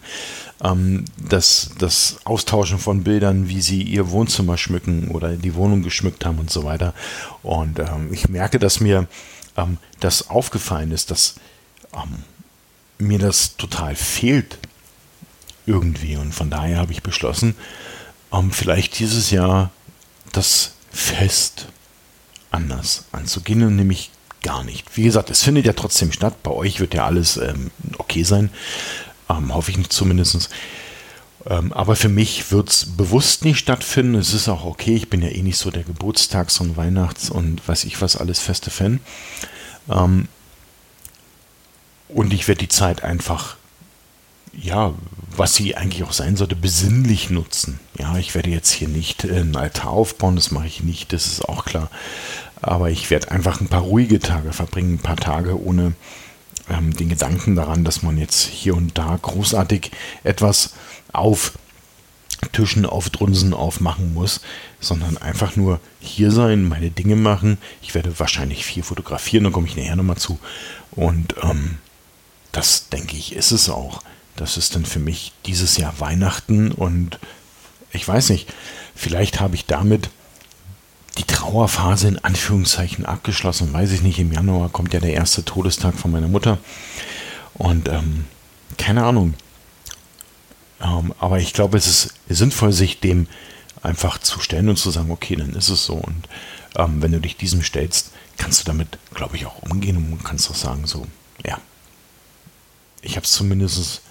Ähm, 0.63 1.05
das, 1.17 1.71
das 1.79 2.19
Austauschen 2.25 2.79
von 2.79 3.05
Bildern, 3.05 3.49
wie 3.49 3.61
sie 3.61 3.83
ihr 3.83 4.11
Wohnzimmer 4.11 4.57
schmücken 4.57 5.09
oder 5.09 5.37
die 5.37 5.55
Wohnung 5.55 5.83
geschmückt 5.83 6.25
haben 6.25 6.39
und 6.39 6.51
so 6.51 6.65
weiter. 6.65 6.95
Und 7.43 7.79
ähm, 7.79 8.13
ich 8.13 8.29
merke, 8.29 8.59
dass 8.59 8.81
mir 8.81 9.07
ähm, 9.57 9.79
das 10.01 10.31
aufgefallen 10.31 10.93
ist, 10.93 11.11
dass 11.11 11.37
ähm, 11.95 12.25
mir 12.99 13.19
das 13.19 13.57
total 13.57 13.95
fehlt 13.95 14.59
irgendwie. 15.67 16.17
Und 16.17 16.35
von 16.35 16.49
daher 16.49 16.79
habe 16.79 16.93
ich 16.93 17.03
beschlossen, 17.03 17.55
ähm, 18.33 18.51
vielleicht 18.51 18.99
dieses 18.99 19.31
Jahr 19.31 19.71
das 20.33 20.73
Fest 20.91 21.67
anders 22.51 23.05
anzugehen 23.13 23.63
und 23.65 23.77
nämlich 23.77 24.11
gar 24.43 24.65
nicht. 24.65 24.97
Wie 24.97 25.03
gesagt, 25.03 25.31
es 25.31 25.43
findet 25.43 25.67
ja 25.67 25.73
trotzdem 25.73 26.13
statt. 26.13 26.43
Bei 26.43 26.51
euch 26.51 26.81
wird 26.81 26.95
ja 26.95 27.05
alles 27.05 27.37
ähm, 27.37 27.71
okay 27.99 28.23
sein. 28.23 28.51
Ähm, 29.29 29.53
hoffe 29.53 29.73
ich 29.73 29.89
zumindest. 29.89 30.51
Ähm, 31.47 31.73
aber 31.73 31.97
für 31.97 32.09
mich 32.09 32.51
wird 32.53 32.71
es 32.71 32.97
bewusst 32.97 33.45
nicht 33.45 33.59
stattfinden. 33.59 34.15
Es 34.15 34.33
ist 34.33 34.49
auch 34.49 34.65
okay. 34.65 34.95
Ich 34.95 35.11
bin 35.11 35.23
ja 35.23 35.29
eh 35.29 35.43
nicht 35.43 35.59
so 35.59 35.71
der 35.71 35.85
Geburtstags- 35.85 36.61
und 36.61 36.77
Weihnachts- 36.77 37.31
und 37.31 37.67
weiß 37.67 37.85
ich 37.85 38.01
was 38.01 38.17
alles 38.17 38.41
feste 38.41 38.71
Fan. 38.71 39.01
Ähm, 39.89 40.29
und 42.09 42.33
ich 42.33 42.47
werde 42.47 42.61
die 42.61 42.69
Zeit 42.69 43.03
einfach, 43.03 43.57
ja, 44.53 44.95
was 45.37 45.55
sie 45.55 45.77
eigentlich 45.77 46.05
auch 46.05 46.13
sein 46.13 46.37
sollte, 46.37 46.57
besinnlich 46.57 47.31
nutzen. 47.31 47.81
Ja, 47.99 48.17
ich 48.17 48.35
werde 48.35 48.51
jetzt 48.51 48.71
hier 48.71 48.89
nicht 48.89 49.25
äh, 49.25 49.41
einen 49.41 49.57
Altar 49.57 49.91
aufbauen, 49.91 50.37
das 50.37 50.51
mache 50.51 50.67
ich 50.67 50.83
nicht, 50.83 51.13
das 51.13 51.27
ist 51.27 51.49
auch 51.49 51.65
klar. 51.65 51.91
Aber 52.63 52.91
ich 52.91 53.11
werde 53.11 53.31
einfach 53.31 53.61
ein 53.61 53.69
paar 53.69 53.83
ruhige 53.83 54.19
Tage 54.19 54.53
verbringen, 54.53 54.95
ein 54.95 54.99
paar 54.99 55.17
Tage 55.17 55.61
ohne 55.61 55.93
ähm, 56.69 56.95
den 56.97 57.09
Gedanken 57.09 57.55
daran, 57.55 57.85
dass 57.85 58.03
man 58.03 58.19
jetzt 58.19 58.43
hier 58.43 58.77
und 58.77 58.97
da 58.99 59.19
großartig 59.21 59.91
etwas 60.25 60.75
auf 61.13 61.53
Tischen 62.53 62.87
aufdrunsen 62.87 63.55
aufmachen 63.55 64.13
muss, 64.13 64.41
sondern 64.81 65.17
einfach 65.17 65.57
nur 65.57 65.81
hier 66.01 66.31
sein, 66.31 66.69
meine 66.69 66.91
Dinge 66.91 67.17
machen. 67.17 67.59
Ich 67.83 67.95
werde 67.95 68.19
wahrscheinlich 68.19 68.65
viel 68.65 68.83
fotografieren, 68.83 69.45
da 69.45 69.51
komme 69.51 69.67
ich 69.67 69.77
nachher 69.77 69.97
nochmal 69.97 70.17
zu. 70.17 70.39
Und 70.91 71.35
ähm, 71.43 71.79
das 72.53 72.89
denke 72.89 73.17
ich, 73.17 73.35
ist 73.35 73.53
es 73.53 73.69
auch. 73.69 74.03
Das 74.37 74.57
ist 74.57 74.75
dann 74.75 74.85
für 74.85 74.99
mich 74.99 75.33
dieses 75.47 75.77
Jahr 75.77 75.99
Weihnachten 76.01 76.73
und 76.73 77.19
ich 77.93 78.07
weiß 78.07 78.31
nicht, 78.31 78.53
vielleicht 78.95 79.41
habe 79.41 79.55
ich 79.55 79.67
damit 79.67 80.11
die 81.19 81.25
Trauerphase 81.25 82.09
in 82.09 82.19
Anführungszeichen 82.19 83.07
abgeschlossen. 83.07 83.73
Weiß 83.73 83.93
ich 83.93 84.03
nicht, 84.03 84.19
im 84.19 84.33
Januar 84.33 84.69
kommt 84.69 84.93
ja 84.93 85.01
der 85.01 85.15
erste 85.15 85.45
Todestag 85.45 85.95
von 85.95 86.11
meiner 86.11 86.29
Mutter. 86.29 86.59
Und 87.55 87.89
ähm, 87.89 88.27
keine 88.77 89.05
Ahnung. 89.05 89.35
Ähm, 90.81 91.15
aber 91.19 91.39
ich 91.39 91.55
glaube, 91.55 91.79
es 91.79 91.87
ist 91.87 92.15
sinnvoll, 92.29 92.73
sich 92.73 93.01
dem 93.01 93.29
einfach 93.83 94.19
zu 94.19 94.41
stellen 94.41 94.69
und 94.69 94.77
zu 94.77 94.91
sagen, 94.91 95.11
okay, 95.11 95.37
dann 95.37 95.55
ist 95.55 95.71
es 95.71 95.87
so. 95.87 95.95
Und 95.95 96.29
ähm, 96.77 97.01
wenn 97.01 97.13
du 97.13 97.21
dich 97.21 97.37
diesem 97.37 97.63
stellst, 97.63 98.11
kannst 98.37 98.61
du 98.61 98.65
damit, 98.65 98.99
glaube 99.15 99.37
ich, 99.37 99.47
auch 99.47 99.63
umgehen 99.63 99.97
und 99.97 100.23
kannst 100.23 100.51
auch 100.51 100.55
sagen, 100.55 100.87
so, 100.87 101.07
ja, 101.47 101.59
ich 103.01 103.17
habe 103.17 103.25
es 103.25 103.33
zumindest 103.33 104.03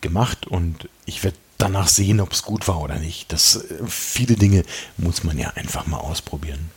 gemacht 0.00 0.46
und 0.46 0.88
ich 1.06 1.22
werde 1.24 1.36
danach 1.58 1.88
sehen, 1.88 2.20
ob 2.20 2.32
es 2.32 2.42
gut 2.42 2.68
war 2.68 2.80
oder 2.80 2.98
nicht. 2.98 3.32
Das, 3.32 3.56
äh, 3.56 3.86
viele 3.86 4.36
Dinge 4.36 4.64
muss 4.96 5.24
man 5.24 5.38
ja 5.38 5.50
einfach 5.50 5.86
mal 5.86 5.98
ausprobieren. 5.98 6.70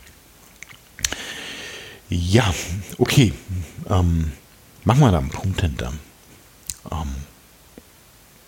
Ja, 2.09 2.53
okay. 2.97 3.33
Ähm, 3.89 4.33
machen 4.83 4.99
wir 4.99 5.11
da 5.11 5.19
einen 5.19 5.29
Punkt 5.29 5.61
hinter. 5.61 5.93
Ähm, 6.91 7.15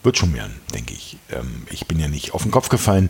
wird 0.03 0.17
schon 0.17 0.34
werden, 0.34 0.60
denke 0.74 0.94
ich. 0.94 1.17
Ähm, 1.32 1.65
ich 1.72 1.88
bin 1.88 2.00
ja 2.00 2.08
nicht 2.08 2.34
auf 2.34 2.44
den 2.44 2.51
Kopf 2.51 2.70
gefallen. 2.70 3.10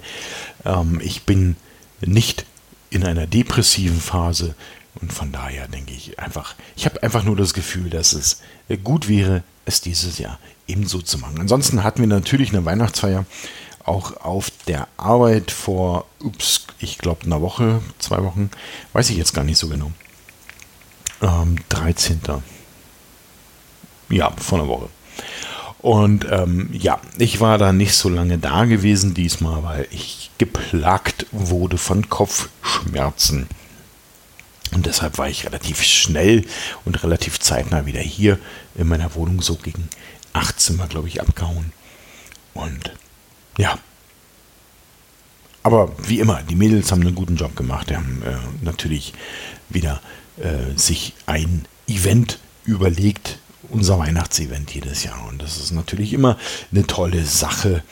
Ähm, 0.63 1.01
ich 1.03 1.24
bin 1.24 1.57
nicht 2.01 2.45
in 2.89 3.03
einer 3.03 3.27
depressiven 3.27 4.00
Phase. 4.00 4.55
Und 5.01 5.11
von 5.11 5.31
daher 5.31 5.67
denke 5.67 5.93
ich 5.93 6.19
einfach, 6.19 6.55
ich 6.75 6.85
habe 6.85 7.01
einfach 7.03 7.23
nur 7.23 7.35
das 7.35 7.53
Gefühl, 7.53 7.89
dass 7.89 8.13
es 8.13 8.41
gut 8.83 9.07
wäre, 9.07 9.43
es 9.65 9.81
dieses 9.81 10.17
Jahr 10.17 10.39
ebenso 10.67 11.01
zu 11.01 11.17
machen. 11.17 11.39
Ansonsten 11.39 11.83
hatten 11.83 11.99
wir 11.99 12.07
natürlich 12.07 12.49
eine 12.49 12.65
Weihnachtsfeier 12.65 13.25
auch 13.83 14.17
auf 14.17 14.51
der 14.67 14.87
Arbeit 14.97 15.51
vor, 15.51 16.05
ups, 16.19 16.65
ich 16.79 16.97
glaube 16.97 17.25
einer 17.25 17.41
Woche, 17.41 17.81
zwei 17.99 18.23
Wochen, 18.23 18.49
weiß 18.93 19.09
ich 19.11 19.17
jetzt 19.17 19.33
gar 19.33 19.43
nicht 19.43 19.59
so 19.59 19.69
genau. 19.69 19.91
Ähm, 21.21 21.57
13. 21.69 22.19
Ja, 24.09 24.31
vor 24.31 24.59
einer 24.59 24.67
Woche. 24.67 24.89
Und 25.79 26.25
ähm, 26.31 26.69
ja, 26.73 26.99
ich 27.19 27.39
war 27.39 27.59
da 27.59 27.71
nicht 27.71 27.93
so 27.93 28.09
lange 28.09 28.39
da 28.39 28.65
gewesen 28.65 29.13
diesmal, 29.13 29.63
weil 29.63 29.87
ich 29.91 30.31
geplagt 30.39 31.27
wurde 31.31 31.77
von 31.77 32.09
Kopfschmerzen. 32.09 33.47
Und 34.72 34.86
deshalb 34.86 35.17
war 35.17 35.29
ich 35.29 35.45
relativ 35.45 35.81
schnell 35.84 36.45
und 36.84 37.03
relativ 37.03 37.39
zeitnah 37.39 37.86
wieder 37.86 38.01
hier 38.01 38.39
in 38.75 38.88
meiner 38.88 39.15
Wohnung, 39.15 39.41
so 39.41 39.55
gegen 39.55 39.89
18 40.34 40.75
Mal, 40.75 40.88
glaube 40.88 41.07
ich, 41.07 41.22
abgehauen. 41.22 41.72
Und 42.53 42.91
ja. 43.57 43.77
Aber 45.63 45.91
wie 46.07 46.19
immer, 46.19 46.43
die 46.43 46.55
Mädels 46.55 46.91
haben 46.91 47.01
einen 47.01 47.15
guten 47.15 47.38
Job 47.38 47.55
gemacht. 47.55 47.89
Die 47.89 47.95
haben 47.95 48.22
äh, 48.24 48.36
natürlich 48.63 49.13
wieder 49.69 50.01
äh, 50.38 50.77
sich 50.77 51.13
ein 51.25 51.65
Event 51.88 52.39
überlegt, 52.65 53.39
unser 53.69 53.98
Weihnachtsevent 53.98 54.74
jedes 54.74 55.03
Jahr. 55.03 55.27
Und 55.27 55.41
das 55.41 55.57
ist 55.57 55.72
natürlich 55.72 56.13
immer 56.13 56.38
eine 56.72 56.86
tolle 56.86 57.25
Sache. 57.25 57.84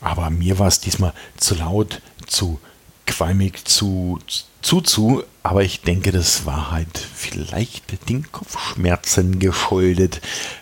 Aber 0.00 0.30
mir 0.30 0.58
war 0.58 0.68
es 0.68 0.80
diesmal 0.80 1.12
zu 1.36 1.54
laut, 1.54 2.02
zu 2.26 2.60
qualmig, 3.06 3.64
zu, 3.64 4.18
zu, 4.60 4.80
zu. 4.80 5.24
Aber 5.42 5.62
ich 5.62 5.80
denke, 5.80 6.12
das 6.12 6.46
war 6.46 6.70
halt 6.70 6.98
vielleicht 6.98 8.08
den 8.08 8.30
Kopfschmerzen 8.30 9.38
geschuldet. 9.38 10.20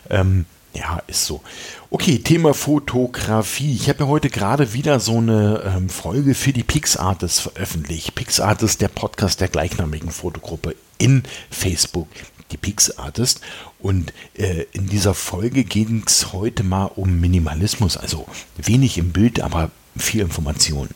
Ähm, 0.08 0.46
ja, 0.72 1.02
ist 1.06 1.26
so. 1.26 1.42
Okay, 1.90 2.18
Thema 2.18 2.54
Fotografie. 2.54 3.74
Ich 3.74 3.88
habe 3.88 4.04
ja 4.04 4.08
heute 4.08 4.30
gerade 4.30 4.72
wieder 4.72 5.00
so 5.00 5.18
eine 5.18 5.74
ähm, 5.76 5.88
Folge 5.88 6.34
für 6.34 6.52
die 6.52 6.62
PixArtist 6.62 7.40
veröffentlicht. 7.40 8.14
PixArtist, 8.14 8.80
der 8.80 8.88
Podcast 8.88 9.40
der 9.40 9.48
gleichnamigen 9.48 10.10
Fotogruppe 10.10 10.76
in 10.98 11.24
Facebook, 11.50 12.08
die 12.52 12.56
PixArtist. 12.56 13.40
Und 13.80 14.12
äh, 14.34 14.66
in 14.72 14.86
dieser 14.88 15.14
Folge 15.14 15.64
ging 15.64 16.04
es 16.06 16.32
heute 16.32 16.62
mal 16.62 16.86
um 16.86 17.18
Minimalismus. 17.18 17.96
Also 17.96 18.26
wenig 18.56 18.96
im 18.96 19.10
Bild, 19.10 19.40
aber 19.40 19.72
viel 19.96 20.20
Information. 20.20 20.88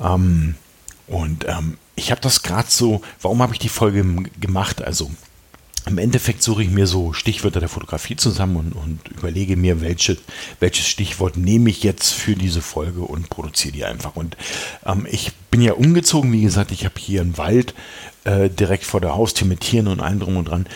Ähm, 0.00 0.54
und 1.06 1.46
ähm, 1.48 1.78
ich 1.94 2.10
habe 2.10 2.20
das 2.20 2.42
gerade 2.42 2.68
so, 2.70 3.00
warum 3.22 3.42
habe 3.42 3.52
ich 3.52 3.58
die 3.58 3.68
Folge 3.68 4.04
gemacht? 4.40 4.82
Also 4.82 5.10
im 5.86 5.98
Endeffekt 5.98 6.42
suche 6.42 6.64
ich 6.64 6.70
mir 6.70 6.88
so 6.88 7.12
Stichwörter 7.12 7.60
der 7.60 7.68
Fotografie 7.68 8.16
zusammen 8.16 8.56
und, 8.56 8.72
und 8.72 9.08
überlege 9.16 9.56
mir, 9.56 9.80
welche, 9.80 10.18
welches 10.58 10.88
Stichwort 10.88 11.36
nehme 11.36 11.70
ich 11.70 11.84
jetzt 11.84 12.12
für 12.12 12.34
diese 12.34 12.60
Folge 12.60 13.02
und 13.02 13.30
produziere 13.30 13.72
die 13.72 13.84
einfach. 13.84 14.16
Und 14.16 14.36
ähm, 14.84 15.06
ich 15.08 15.32
bin 15.50 15.62
ja 15.62 15.74
umgezogen, 15.74 16.32
wie 16.32 16.42
gesagt, 16.42 16.72
ich 16.72 16.84
habe 16.84 16.98
hier 16.98 17.20
einen 17.20 17.38
Wald 17.38 17.72
äh, 18.24 18.50
direkt 18.50 18.84
vor 18.84 19.00
der 19.00 19.14
Haustür 19.14 19.46
mit 19.46 19.60
Tieren 19.60 19.86
und 19.86 20.00
allem 20.00 20.18
drum 20.18 20.36
und 20.36 20.46
dran. 20.46 20.66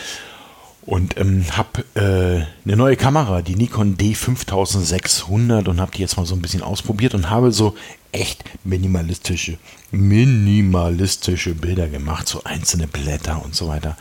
Und 0.87 1.19
ähm, 1.19 1.45
habe 1.57 1.85
äh, 1.95 2.47
eine 2.65 2.77
neue 2.77 2.97
Kamera, 2.97 3.43
die 3.43 3.55
Nikon 3.55 3.97
D5600 3.97 5.69
und 5.69 5.81
habe 5.81 5.93
die 5.93 6.01
jetzt 6.01 6.17
mal 6.17 6.27
so 6.27 6.35
ein 6.35 6.43
bisschen 6.43 6.63
ausprobiert 6.63 7.15
und 7.15 7.29
habe 7.31 7.53
so 7.53 7.77
echt 8.13 8.45
minimalistische, 8.65 9.59
minimalistische 9.91 11.55
Bilder 11.55 11.89
gemacht, 11.89 12.29
so 12.29 12.43
einzelne 12.45 12.87
Blätter 12.87 13.45
und 13.45 13.55
so 13.55 13.69
weiter. 13.69 13.97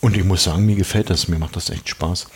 Und 0.00 0.16
ich 0.16 0.24
muss 0.24 0.44
sagen, 0.44 0.66
mir 0.66 0.76
gefällt 0.76 1.10
das, 1.10 1.28
mir 1.28 1.38
macht 1.38 1.56
das 1.56 1.70
echt 1.70 1.88
Spaß. 1.88 2.28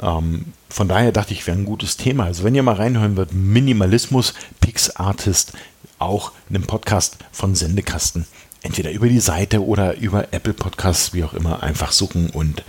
Ähm, 0.00 0.52
von 0.68 0.88
daher 0.88 1.12
dachte 1.12 1.32
ich, 1.32 1.46
wäre 1.46 1.56
ein 1.56 1.64
gutes 1.64 1.96
Thema. 1.96 2.24
Also 2.24 2.44
wenn 2.44 2.54
ihr 2.54 2.62
mal 2.62 2.74
reinhören 2.74 3.16
wird, 3.16 3.32
Minimalismus, 3.32 4.34
PixArtist, 4.60 5.52
auch 5.98 6.32
einen 6.48 6.64
Podcast 6.64 7.16
von 7.30 7.54
Sendekasten. 7.54 8.26
Entweder 8.62 8.92
über 8.92 9.08
die 9.08 9.20
Seite 9.20 9.64
oder 9.64 9.96
über 9.96 10.32
Apple 10.32 10.54
Podcasts, 10.54 11.12
wie 11.12 11.24
auch 11.24 11.34
immer, 11.34 11.62
einfach 11.62 11.92
suchen 11.92 12.30
und 12.30 12.62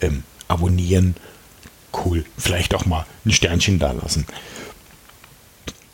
ähm, 0.00 0.22
abonnieren. 0.48 1.16
Cool. 1.92 2.24
Vielleicht 2.38 2.74
auch 2.74 2.86
mal 2.86 3.04
ein 3.24 3.32
Sternchen 3.32 3.78
da 3.78 3.92
lassen. 3.92 4.26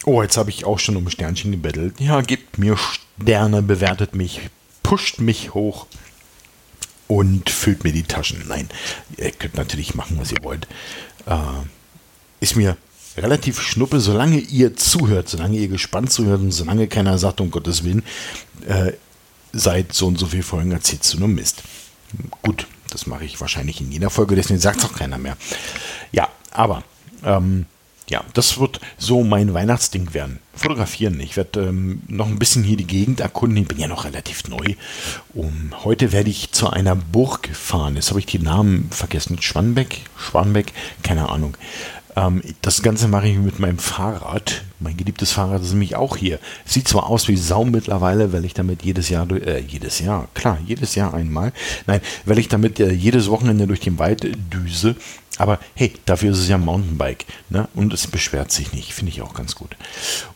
Oh, 0.04 0.22
jetzt 0.22 0.36
habe 0.36 0.50
ich 0.50 0.64
auch 0.64 0.78
schon 0.78 0.96
um 0.96 1.08
Sternchen 1.08 1.50
gebettelt. 1.50 2.00
Ja, 2.00 2.20
gebt 2.20 2.58
mir 2.58 2.76
Sterne, 2.76 3.62
bewertet 3.62 4.14
mich, 4.14 4.40
pusht 4.82 5.20
mich 5.20 5.54
hoch 5.54 5.86
und 7.08 7.50
füllt 7.50 7.82
mir 7.84 7.92
die 7.92 8.02
Taschen. 8.02 8.44
Nein, 8.46 8.68
ihr 9.16 9.30
könnt 9.30 9.56
natürlich 9.56 9.94
machen, 9.94 10.18
was 10.20 10.32
ihr 10.32 10.42
wollt. 10.42 10.68
Äh, 11.26 11.36
ist 12.40 12.56
mir 12.56 12.76
relativ 13.16 13.60
schnuppe, 13.60 14.00
solange 14.00 14.38
ihr 14.38 14.76
zuhört, 14.76 15.28
solange 15.28 15.56
ihr 15.56 15.68
gespannt 15.68 16.12
zuhört 16.12 16.40
und 16.40 16.52
solange 16.52 16.86
keiner 16.86 17.18
sagt, 17.18 17.40
um 17.40 17.50
Gottes 17.50 17.82
Willen, 17.84 18.02
äh, 18.68 18.92
seit 19.56 19.92
so 19.92 20.06
und 20.06 20.18
so 20.18 20.26
viel 20.26 20.42
Folgen 20.42 20.72
erzählst 20.72 21.14
du 21.14 21.18
nur 21.18 21.28
Mist. 21.28 21.62
Gut, 22.42 22.66
das 22.90 23.06
mache 23.06 23.25
ich 23.25 23.40
wahrscheinlich 23.40 23.80
in 23.80 23.90
jeder 23.90 24.10
Folge, 24.10 24.36
deswegen 24.36 24.60
sagt 24.60 24.78
es 24.78 24.84
auch 24.84 24.94
keiner 24.94 25.18
mehr. 25.18 25.36
Ja, 26.12 26.28
aber 26.52 26.82
ähm, 27.25 27.66
ja, 28.08 28.22
das 28.34 28.58
wird 28.60 28.80
so 28.98 29.25
mein 29.25 29.52
Weihnachtsding 29.52 30.14
werden. 30.14 30.38
Fotografieren. 30.54 31.18
Ich 31.18 31.36
werde 31.36 31.66
ähm, 31.66 32.02
noch 32.06 32.28
ein 32.28 32.38
bisschen 32.38 32.62
hier 32.62 32.76
die 32.76 32.86
Gegend 32.86 33.18
erkunden. 33.18 33.56
Ich 33.58 33.68
bin 33.68 33.80
ja 33.80 33.88
noch 33.88 34.04
relativ 34.04 34.46
neu. 34.48 34.75
Um, 35.34 35.75
heute 35.82 36.12
werde 36.12 36.30
ich 36.30 36.52
zu 36.52 36.70
einer 36.70 36.94
Burg 36.94 37.48
fahren. 37.52 37.96
Jetzt 37.96 38.10
habe 38.10 38.20
ich 38.20 38.26
die 38.26 38.38
Namen 38.38 38.88
vergessen. 38.92 39.42
Schwanbeck? 39.42 40.02
Schwanbeck? 40.16 40.72
Keine 41.02 41.28
Ahnung. 41.28 41.56
Ähm, 42.16 42.42
das 42.62 42.82
Ganze 42.82 43.08
mache 43.08 43.28
ich 43.28 43.37
mit 43.37 43.58
meinem 43.58 43.78
Fahrrad. 43.78 44.64
Mein 44.80 44.96
geliebtes 44.96 45.32
Fahrrad 45.32 45.62
ist 45.62 45.70
nämlich 45.70 45.96
auch 45.96 46.16
hier. 46.16 46.38
Sieht 46.64 46.88
zwar 46.88 47.06
aus 47.08 47.28
wie 47.28 47.37
Sau 47.37 47.64
mittlerweile, 47.64 48.32
weil 48.32 48.44
ich 48.44 48.54
damit 48.54 48.82
jedes 48.82 49.08
Jahr, 49.11 49.30
äh, 49.30 49.61
jedes 49.61 50.00
Jahr, 50.00 50.28
klar, 50.35 50.58
jedes 50.66 50.94
Jahr 50.94 51.14
einmal. 51.14 51.52
Nein, 51.87 52.00
weil 52.25 52.38
ich 52.38 52.49
damit 52.49 52.80
äh, 52.80 52.90
jedes 52.90 53.30
Wochenende 53.30 53.66
durch 53.66 53.80
den 53.80 53.99
Wald 53.99 54.26
düse. 54.52 54.96
Aber 55.38 55.61
hey, 55.75 55.92
dafür 56.06 56.32
ist 56.32 56.38
es 56.38 56.49
ja 56.49 56.56
Mountainbike. 56.56 57.26
Ne? 57.50 57.68
Und 57.75 57.92
es 57.92 58.06
beschwert 58.06 58.50
sich 58.50 58.73
nicht. 58.73 58.94
Finde 58.94 59.12
ich 59.12 59.20
auch 59.20 59.35
ganz 59.35 59.54
gut. 59.54 59.76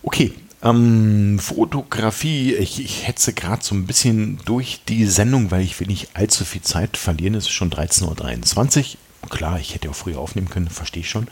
Okay, 0.02 0.32
ähm, 0.62 1.38
Fotografie, 1.38 2.54
ich, 2.54 2.84
ich 2.84 3.06
hetze 3.06 3.32
gerade 3.32 3.64
so 3.64 3.74
ein 3.74 4.38
durch 4.44 4.80
die 4.88 5.06
Sendung, 5.06 5.50
weil 5.50 5.62
ich 5.62 5.80
will 5.80 5.86
nicht 5.86 6.10
allzu 6.14 6.44
viel 6.44 6.60
Zeit 6.60 6.98
verlieren. 6.98 7.34
Es 7.34 7.44
ist 7.44 7.52
schon 7.52 7.70
13.23 7.70 8.78
Uhr. 8.78 8.84
Klar, 9.28 9.60
ich 9.60 9.74
hätte 9.74 9.90
auch 9.90 9.94
früher 9.94 10.18
aufnehmen 10.18 10.48
können, 10.48 10.70
verstehe 10.70 11.02
ich 11.02 11.10
schon. 11.10 11.28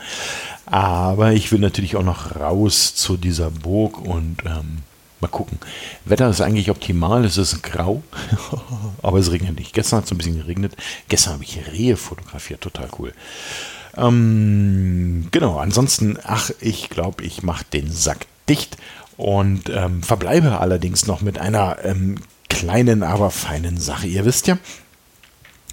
Aber 0.67 1.33
ich 1.33 1.51
will 1.53 1.61
natürlich 1.61 1.97
auch 1.97 2.03
noch 2.03 2.37
raus 2.37 2.95
zu 2.95 3.17
dieser 3.17 3.51
Burg 3.51 3.99
und 3.99 4.39
ähm, 4.45 4.79
mal 5.21 5.29
gucken. 5.29 5.59
Wetter 6.05 6.29
ist 6.29 6.41
eigentlich 6.41 6.71
optimal, 6.71 7.25
es 7.25 7.39
ist 7.39 7.63
grau, 7.63 8.03
aber 9.03 9.19
es 9.19 9.31
regnet 9.31 9.59
nicht. 9.59 9.73
Gestern 9.73 9.99
hat 9.99 10.05
es 10.05 10.13
ein 10.13 10.19
bisschen 10.19 10.37
geregnet. 10.37 10.77
Gestern 11.09 11.35
habe 11.35 11.45
ich 11.45 11.59
Rehe 11.73 11.97
fotografiert, 11.97 12.61
total 12.61 12.89
cool. 12.99 13.13
Ähm, 13.97 15.29
genau, 15.31 15.59
ansonsten, 15.59 16.19
ach, 16.23 16.51
ich 16.61 16.91
glaube, 16.91 17.25
ich 17.25 17.43
mache 17.43 17.65
den 17.73 17.91
Sack 17.91 18.27
dicht 18.49 18.77
und 19.17 19.71
ähm, 19.71 20.03
verbleibe 20.03 20.61
allerdings 20.61 21.07
noch 21.07 21.21
mit 21.21 21.39
einer 21.39 21.85
ähm, 21.85 22.17
kleinen, 22.49 23.03
aber 23.03 23.31
feinen 23.31 23.79
Sache. 23.79 24.07
Ihr 24.07 24.25
wisst 24.25 24.47
ja, 24.47 24.59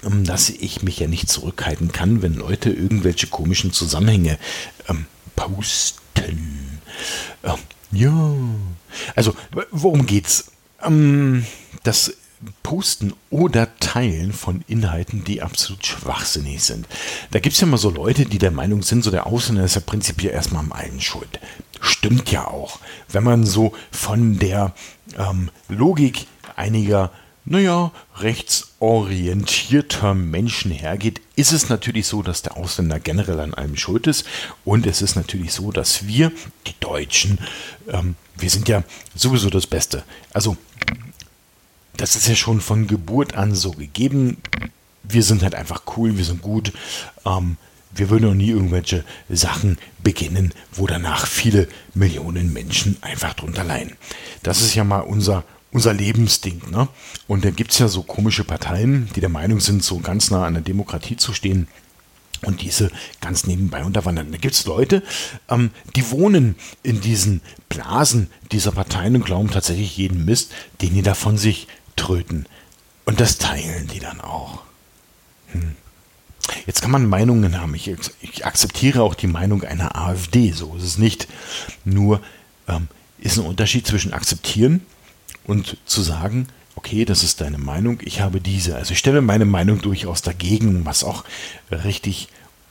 dass 0.04 0.50
ich 0.50 0.84
mich 0.84 1.00
ja 1.00 1.08
nicht 1.08 1.30
zurückhalten 1.30 1.92
kann, 1.92 2.22
wenn 2.22 2.36
Leute 2.36 2.70
irgendwelche 2.70 3.28
komischen 3.28 3.72
Zusammenhänge 3.72 4.38
ähm, 4.88 5.06
posten. 5.36 6.80
Ähm, 7.44 7.58
ja, 7.92 8.36
also 9.16 9.36
worum 9.72 10.06
geht's? 10.06 10.52
Ähm, 10.84 11.46
das 11.84 12.14
Posten 12.64 13.14
oder 13.30 13.78
Teilen 13.80 14.34
von 14.34 14.64
Inhalten, 14.68 15.24
die 15.24 15.42
absolut 15.42 15.86
schwachsinnig 15.86 16.64
sind. 16.64 16.88
Da 17.32 17.40
gibt 17.40 17.56
es 17.56 17.62
ja 17.62 17.68
immer 17.68 17.78
so 17.78 17.90
Leute, 17.90 18.26
die 18.26 18.38
der 18.38 18.52
Meinung 18.52 18.84
sind, 18.84 19.04
so 19.04 19.12
der 19.12 19.26
Ausländer 19.26 19.64
ist 19.64 19.76
ja 19.76 19.82
prinzipiell 19.82 20.34
erstmal 20.34 20.64
am 20.64 20.72
allen 20.72 21.02
schuld. 21.02 21.40
Stimmt 21.82 22.32
ja 22.32 22.48
auch. 22.48 22.80
Wenn 23.08 23.24
man 23.24 23.46
so 23.46 23.74
von 23.92 24.38
der 24.40 24.74
ähm, 25.18 25.50
Logik 25.70 26.28
einiger 26.56 27.12
naja, 27.46 27.92
rechtsorientierter 28.18 30.16
Menschen 30.16 30.72
hergeht, 30.72 31.22
ist 31.36 31.54
es 31.54 31.70
natürlich 31.70 32.08
so, 32.08 32.24
dass 32.24 32.42
der 32.42 32.58
Ausländer 32.58 33.00
generell 33.00 33.40
an 33.40 33.54
allem 33.54 33.78
schuld 33.78 34.08
ist. 34.08 34.26
Und 34.64 34.88
es 34.88 35.04
ist 35.04 35.16
natürlich 35.16 35.54
so, 35.54 35.72
dass 35.72 36.08
wir, 36.08 36.32
die 36.66 36.74
Deutschen, 36.80 37.38
ähm, 37.88 38.16
wir 38.36 38.50
sind 38.50 38.68
ja 38.68 38.84
sowieso 39.14 39.52
das 39.52 39.68
Beste. 39.68 40.04
Also, 40.34 40.58
das 41.98 42.16
ist 42.16 42.28
ja 42.28 42.36
schon 42.36 42.62
von 42.62 42.88
Geburt 42.88 43.36
an 43.36 43.54
so 43.54 43.72
gegeben. 43.72 44.38
Wir 45.04 45.22
sind 45.24 45.44
halt 45.44 45.54
einfach 45.54 45.84
cool, 45.96 46.18
wir 46.18 46.26
sind 46.26 46.42
gut. 46.42 46.74
Ähm, 47.26 47.58
wir 47.94 48.10
würden 48.10 48.28
noch 48.28 48.34
nie 48.34 48.50
irgendwelche 48.50 49.06
Sachen 49.30 49.78
beginnen, 50.04 50.52
wo 50.74 50.88
danach 50.88 51.28
viele 51.28 51.68
Millionen 51.94 52.52
Menschen 52.52 52.98
einfach 53.02 53.36
drunter 53.36 53.64
leiden. 53.64 53.96
Das 54.44 54.62
ist 54.62 54.76
ja 54.76 54.84
mal 54.84 55.00
unser 55.00 55.46
unser 55.76 55.94
Lebensding. 55.94 56.62
Ne? 56.72 56.88
Und 57.28 57.44
da 57.44 57.50
gibt 57.50 57.72
es 57.72 57.80
ja 57.80 57.90
so 57.90 58.02
komische 58.02 58.46
Parteien, 58.46 59.10
die 59.14 59.20
der 59.20 59.30
Meinung 59.30 59.60
sind, 59.60 59.84
so 59.84 60.00
ganz 60.00 60.32
nah 60.32 60.46
an 60.46 60.54
der 60.54 60.64
Demokratie 60.64 61.18
zu 61.18 61.34
stehen 61.34 61.68
und 62.44 62.62
diese 62.62 62.90
ganz 63.20 63.46
nebenbei 63.46 63.84
unterwandern. 63.84 64.32
Da 64.32 64.38
gibt 64.38 64.54
es 64.54 64.66
Leute, 64.66 65.04
ähm, 65.50 65.72
die 65.98 66.10
wohnen 66.12 66.56
in 66.82 67.02
diesen 67.02 67.42
Blasen 67.68 68.30
dieser 68.54 68.72
Parteien 68.72 69.18
und 69.18 69.26
glauben 69.26 69.52
tatsächlich 69.52 69.98
jeden 69.98 70.24
Mist, 70.24 70.54
den 70.82 70.94
die 70.94 71.02
da 71.02 71.14
von 71.14 71.38
sich 71.38 71.68
tröten. 71.98 72.46
Und 73.04 73.20
das 73.20 73.38
teilen 73.38 73.88
die 73.94 74.00
dann 74.00 74.22
auch. 74.22 74.64
Hm. 75.52 75.76
Jetzt 76.66 76.84
kann 76.84 76.92
man 76.92 77.06
Meinungen 77.06 77.60
haben. 77.60 77.76
Ich, 77.76 77.92
ich, 78.22 78.46
akzeptiere 78.46 79.04
auch 79.04 79.14
die 79.14 79.28
Meinung 79.28 79.64
einer 79.66 79.98
AfD. 79.98 80.54
So 80.54 80.74
ist 80.78 80.84
es 80.84 80.98
nicht. 80.98 81.28
Nur 81.84 82.22
ähm, 82.70 82.88
ist 83.18 83.38
ein 83.38 83.46
Unterschied 83.46 83.86
zwischen 83.86 84.14
akzeptieren 84.14 84.80
und 85.46 85.78
zu 85.86 86.02
sagen, 86.02 86.48
okay, 86.76 87.06
das 87.06 87.24
ist 87.24 87.42
deine 87.42 87.58
Meinung, 87.58 88.00
ich 88.04 88.22
habe 88.22 88.42
diese. 88.42 88.76
Also 88.76 88.94
ich 88.94 89.00
stelle 89.00 89.22
meine 89.22 89.46
Meinung 89.46 89.82
durchaus 89.82 90.22
dagegen, 90.22 90.86
was 90.86 91.04
auch 91.04 91.24
richtig 91.72 92.28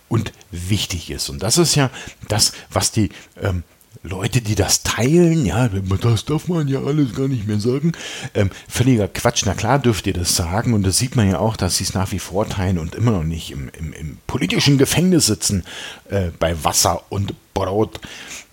und 0.08 0.32
wichtig 0.50 1.10
ist. 1.10 1.28
Und 1.30 1.42
das 1.42 1.58
ist 1.58 1.74
ja 1.74 1.90
das, 2.28 2.52
was 2.70 2.92
die 2.92 3.08
ähm, 3.40 3.64
Leute, 4.02 4.42
die 4.42 4.54
das 4.54 4.82
teilen, 4.82 5.46
ja, 5.46 5.68
das 5.68 6.26
darf 6.26 6.48
man 6.48 6.68
ja 6.68 6.82
alles 6.82 7.14
gar 7.14 7.26
nicht 7.26 7.46
mehr 7.46 7.58
sagen. 7.58 7.92
Ähm, 8.34 8.50
völliger 8.68 9.08
Quatsch. 9.08 9.44
Na 9.46 9.54
klar 9.54 9.78
dürft 9.78 10.06
ihr 10.06 10.12
das 10.12 10.36
sagen 10.36 10.74
und 10.74 10.82
das 10.82 10.98
sieht 10.98 11.16
man 11.16 11.30
ja 11.30 11.38
auch, 11.38 11.56
dass 11.56 11.78
sie 11.78 11.84
es 11.84 11.94
nach 11.94 12.12
wie 12.12 12.18
vor 12.18 12.46
teilen 12.46 12.78
und 12.78 12.94
immer 12.94 13.12
noch 13.12 13.24
nicht 13.24 13.50
im, 13.50 13.70
im, 13.70 13.94
im 13.94 14.18
politischen 14.26 14.76
Gefängnis 14.76 15.26
sitzen 15.26 15.64
äh, 16.10 16.30
bei 16.38 16.62
Wasser 16.62 17.02
und 17.08 17.34
Brot. 17.54 17.98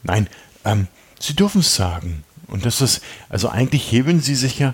Nein, 0.03 0.27
ähm, 0.63 0.87
sie 1.19 1.35
dürfen 1.35 1.59
es 1.59 1.75
sagen. 1.75 2.23
Und 2.51 2.65
das 2.65 2.81
ist, 2.81 3.01
also 3.29 3.49
eigentlich 3.49 3.91
hebeln 3.91 4.21
sie 4.21 4.35
sich 4.35 4.59
ja 4.59 4.73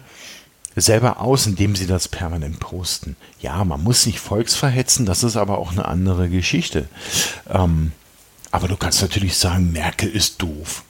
selber 0.75 1.21
aus, 1.21 1.47
indem 1.47 1.75
sie 1.75 1.87
das 1.87 2.07
permanent 2.07 2.59
posten. 2.59 3.15
Ja, 3.39 3.63
man 3.63 3.83
muss 3.83 4.05
nicht 4.05 4.19
volksverhetzen, 4.19 5.05
das 5.05 5.23
ist 5.23 5.37
aber 5.37 5.57
auch 5.57 5.71
eine 5.71 5.85
andere 5.85 6.29
Geschichte. 6.29 6.89
Ähm, 7.49 7.91
aber 8.51 8.67
du 8.67 8.77
kannst 8.77 9.01
natürlich 9.01 9.37
sagen, 9.37 9.71
Merkel 9.71 10.09
ist 10.09 10.41
doof. 10.41 10.83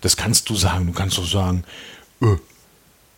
Das 0.00 0.16
kannst 0.16 0.48
du 0.48 0.54
sagen. 0.54 0.86
Du 0.86 0.92
kannst 0.92 1.18
auch 1.18 1.26
sagen, 1.26 1.64
äh, 2.22 2.36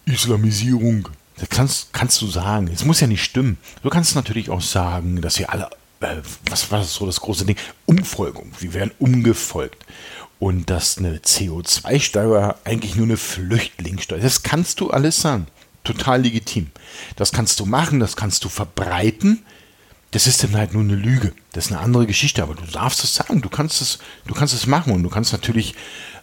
Islamisierung. 0.06 1.08
Das 1.36 1.48
kannst, 1.48 1.92
kannst 1.92 2.20
du 2.22 2.26
sagen. 2.26 2.68
Es 2.72 2.84
muss 2.84 3.00
ja 3.00 3.06
nicht 3.06 3.22
stimmen. 3.22 3.58
Du 3.82 3.90
kannst 3.90 4.14
natürlich 4.14 4.50
auch 4.50 4.62
sagen, 4.62 5.20
dass 5.20 5.38
wir 5.38 5.50
alle, 5.50 5.70
äh, 6.00 6.16
was 6.48 6.70
war 6.70 6.80
das 6.80 6.94
so 6.94 7.06
das 7.06 7.20
große 7.20 7.44
Ding? 7.44 7.56
Umfolgung. 7.86 8.52
Wir 8.58 8.72
werden 8.72 8.92
umgefolgt 8.98 9.84
und 10.38 10.70
dass 10.70 10.98
eine 10.98 11.18
CO2-Steuer 11.18 12.56
eigentlich 12.64 12.94
nur 12.94 13.06
eine 13.06 13.16
Flüchtlingssteuer 13.16 14.18
ist. 14.18 14.24
Das 14.24 14.42
kannst 14.42 14.80
du 14.80 14.90
alles 14.90 15.20
sagen. 15.20 15.46
Total 15.84 16.22
legitim. 16.22 16.70
Das 17.16 17.32
kannst 17.32 17.58
du 17.60 17.66
machen, 17.66 17.98
das 18.00 18.16
kannst 18.16 18.44
du 18.44 18.48
verbreiten. 18.48 19.44
Das 20.12 20.26
ist 20.26 20.42
dann 20.42 20.56
halt 20.56 20.74
nur 20.74 20.82
eine 20.82 20.94
Lüge. 20.94 21.32
Das 21.52 21.66
ist 21.66 21.72
eine 21.72 21.80
andere 21.80 22.06
Geschichte, 22.06 22.42
aber 22.42 22.54
du 22.54 22.64
darfst 22.66 23.02
es 23.04 23.14
sagen. 23.14 23.42
Du 23.42 23.48
kannst 23.48 23.82
es, 23.82 23.98
du 24.26 24.34
kannst 24.34 24.54
es 24.54 24.66
machen 24.66 24.92
und 24.92 25.02
du 25.02 25.10
kannst 25.10 25.32
natürlich 25.32 25.74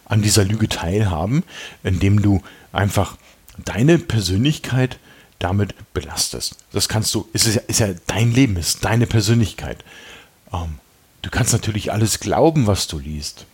an 0.06 0.22
dieser 0.22 0.44
Lüge 0.44 0.68
teilhaben, 0.68 1.44
indem 1.82 2.22
du 2.22 2.42
einfach 2.72 3.16
deine 3.64 3.98
Persönlichkeit 3.98 4.98
damit 5.38 5.74
belastest. 5.92 6.56
Das 6.72 6.88
kannst 6.88 7.14
du, 7.14 7.28
ist, 7.32 7.46
ja, 7.54 7.60
ist 7.66 7.80
ja 7.80 7.88
dein 8.06 8.32
Leben, 8.32 8.56
ist 8.56 8.84
deine 8.84 9.06
Persönlichkeit. 9.06 9.84
Ähm, 10.52 10.78
du 11.22 11.30
kannst 11.30 11.52
natürlich 11.52 11.92
alles 11.92 12.20
glauben, 12.20 12.66
was 12.66 12.86
du 12.86 12.98
liest 12.98 13.46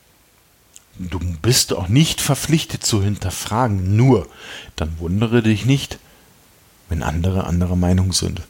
du 0.98 1.18
bist 1.40 1.72
auch 1.72 1.88
nicht 1.88 2.20
verpflichtet 2.20 2.84
zu 2.84 3.02
hinterfragen, 3.02 3.96
nur 3.96 4.28
dann 4.76 4.98
wundere 4.98 5.42
dich 5.42 5.64
nicht, 5.64 5.98
wenn 6.88 7.02
andere 7.02 7.44
anderer 7.44 7.76
Meinung 7.76 8.12
sind. 8.12 8.42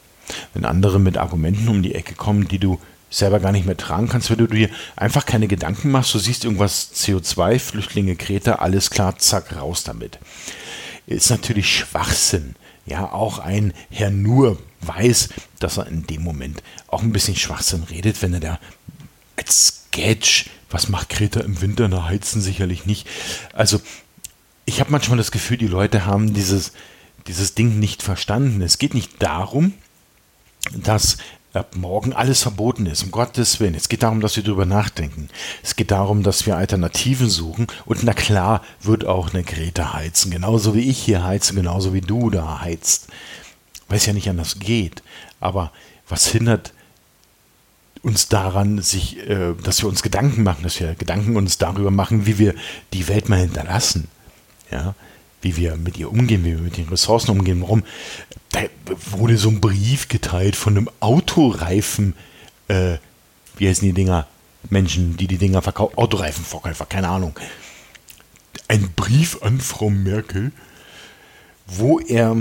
Wenn 0.54 0.64
andere 0.64 0.98
mit 0.98 1.16
Argumenten 1.18 1.68
um 1.68 1.82
die 1.82 1.94
Ecke 1.94 2.14
kommen, 2.14 2.48
die 2.48 2.58
du 2.58 2.80
selber 3.10 3.40
gar 3.40 3.52
nicht 3.52 3.66
mehr 3.66 3.76
tragen 3.76 4.08
kannst, 4.08 4.30
wenn 4.30 4.38
du 4.38 4.46
dir 4.46 4.70
einfach 4.96 5.26
keine 5.26 5.46
Gedanken 5.46 5.90
machst, 5.90 6.14
du 6.14 6.18
siehst 6.18 6.44
irgendwas 6.44 6.92
CO2, 6.94 7.58
Flüchtlinge, 7.58 8.16
Kreta, 8.16 8.56
alles 8.56 8.90
klar, 8.90 9.18
zack, 9.18 9.54
raus 9.56 9.84
damit. 9.84 10.18
Ist 11.06 11.30
natürlich 11.30 11.76
Schwachsinn. 11.76 12.54
Ja, 12.86 13.12
auch 13.12 13.38
ein 13.38 13.74
Herr 13.90 14.10
Nur 14.10 14.58
weiß, 14.80 15.28
dass 15.60 15.76
er 15.76 15.86
in 15.86 16.06
dem 16.06 16.22
Moment 16.22 16.62
auch 16.88 17.02
ein 17.02 17.12
bisschen 17.12 17.36
Schwachsinn 17.36 17.84
redet, 17.84 18.22
wenn 18.22 18.34
er 18.34 18.40
da 18.40 18.58
als 19.36 19.81
Sketch 19.92 20.46
was 20.72 20.88
macht 20.88 21.10
Kreta 21.10 21.40
im 21.40 21.60
Winter? 21.60 21.88
Na, 21.88 22.06
heizen 22.06 22.40
sicherlich 22.40 22.86
nicht. 22.86 23.06
Also, 23.52 23.80
ich 24.64 24.80
habe 24.80 24.90
manchmal 24.90 25.18
das 25.18 25.30
Gefühl, 25.30 25.58
die 25.58 25.66
Leute 25.66 26.06
haben 26.06 26.34
dieses, 26.34 26.72
dieses 27.26 27.54
Ding 27.54 27.78
nicht 27.78 28.02
verstanden. 28.02 28.62
Es 28.62 28.78
geht 28.78 28.94
nicht 28.94 29.22
darum, 29.22 29.74
dass 30.74 31.18
ab 31.52 31.76
morgen 31.76 32.14
alles 32.14 32.42
verboten 32.42 32.86
ist, 32.86 33.02
um 33.02 33.10
Gottes 33.10 33.60
Willen. 33.60 33.74
Es 33.74 33.90
geht 33.90 34.02
darum, 34.02 34.20
dass 34.20 34.36
wir 34.36 34.42
darüber 34.42 34.64
nachdenken. 34.64 35.28
Es 35.62 35.76
geht 35.76 35.90
darum, 35.90 36.22
dass 36.22 36.46
wir 36.46 36.56
Alternativen 36.56 37.28
suchen. 37.28 37.66
Und 37.84 38.02
na 38.02 38.14
klar 38.14 38.62
wird 38.80 39.04
auch 39.04 39.34
eine 39.34 39.44
Greta 39.44 39.92
heizen. 39.92 40.30
Genauso 40.30 40.74
wie 40.74 40.88
ich 40.88 40.98
hier 40.98 41.22
heize, 41.22 41.52
genauso 41.52 41.92
wie 41.92 42.00
du 42.00 42.30
da 42.30 42.62
heizt. 42.62 43.08
Weil 43.88 43.98
es 43.98 44.06
ja 44.06 44.14
nicht 44.14 44.30
anders 44.30 44.58
geht. 44.58 45.02
Aber 45.40 45.72
was 46.08 46.28
hindert 46.28 46.72
uns 48.02 48.28
daran, 48.28 48.82
sich, 48.82 49.18
äh, 49.28 49.54
dass 49.62 49.82
wir 49.82 49.88
uns 49.88 50.02
Gedanken 50.02 50.42
machen, 50.42 50.64
dass 50.64 50.80
wir 50.80 50.94
Gedanken 50.94 51.36
uns 51.36 51.58
darüber 51.58 51.90
machen, 51.90 52.26
wie 52.26 52.38
wir 52.38 52.54
die 52.92 53.08
Welt 53.08 53.28
mal 53.28 53.38
hinterlassen. 53.38 54.08
Ja, 54.70 54.94
wie 55.42 55.56
wir 55.56 55.76
mit 55.76 55.98
ihr 55.98 56.10
umgehen, 56.10 56.44
wie 56.44 56.52
wir 56.52 56.62
mit 56.62 56.76
den 56.76 56.88
Ressourcen 56.88 57.30
umgehen. 57.30 57.60
Warum? 57.60 57.84
Da 58.50 58.60
wurde 59.10 59.36
so 59.36 59.48
ein 59.48 59.60
Brief 59.60 60.08
geteilt 60.08 60.56
von 60.56 60.76
einem 60.76 60.90
Autoreifen, 61.00 62.14
äh, 62.68 62.96
wie 63.56 63.68
heißen 63.68 63.86
die 63.86 63.92
Dinger? 63.92 64.26
Menschen, 64.70 65.16
die 65.16 65.26
die 65.26 65.38
Dinger 65.38 65.60
verkaufen, 65.60 65.98
Autoreifenverkäufer, 65.98 66.86
keine 66.86 67.08
Ahnung. 67.08 67.38
ein 68.68 68.92
Brief 68.94 69.42
an 69.42 69.60
Frau 69.60 69.90
Merkel, 69.90 70.52
wo 71.66 71.98
er 71.98 72.36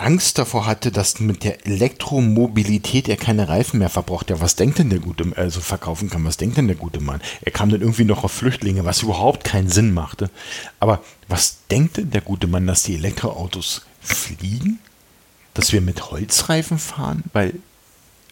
Angst 0.00 0.38
davor 0.38 0.66
hatte, 0.66 0.90
dass 0.90 1.20
mit 1.20 1.44
der 1.44 1.66
Elektromobilität 1.66 3.08
er 3.08 3.16
keine 3.16 3.48
Reifen 3.48 3.78
mehr 3.78 3.88
verbraucht. 3.88 4.30
Ja, 4.30 4.40
was 4.40 4.56
denkt 4.56 4.78
denn 4.78 4.90
der 4.90 4.98
gute, 4.98 5.32
also 5.36 5.60
verkaufen 5.60 6.10
kann, 6.10 6.24
was 6.24 6.36
denkt 6.36 6.56
denn 6.56 6.66
der 6.66 6.76
gute 6.76 7.00
Mann? 7.00 7.20
Er 7.42 7.52
kam 7.52 7.70
dann 7.70 7.80
irgendwie 7.80 8.04
noch 8.04 8.24
auf 8.24 8.32
Flüchtlinge, 8.32 8.84
was 8.84 9.02
überhaupt 9.02 9.44
keinen 9.44 9.68
Sinn 9.68 9.92
machte. 9.92 10.30
Aber 10.78 11.02
was 11.28 11.58
denkt 11.70 11.98
denn 11.98 12.10
der 12.10 12.22
gute 12.22 12.46
Mann, 12.46 12.66
dass 12.66 12.82
die 12.82 12.94
Elektroautos 12.94 13.82
fliegen? 14.00 14.78
Dass 15.54 15.72
wir 15.72 15.80
mit 15.80 16.10
Holzreifen 16.10 16.78
fahren? 16.78 17.24
Weil, 17.32 17.54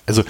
also, 0.07 0.25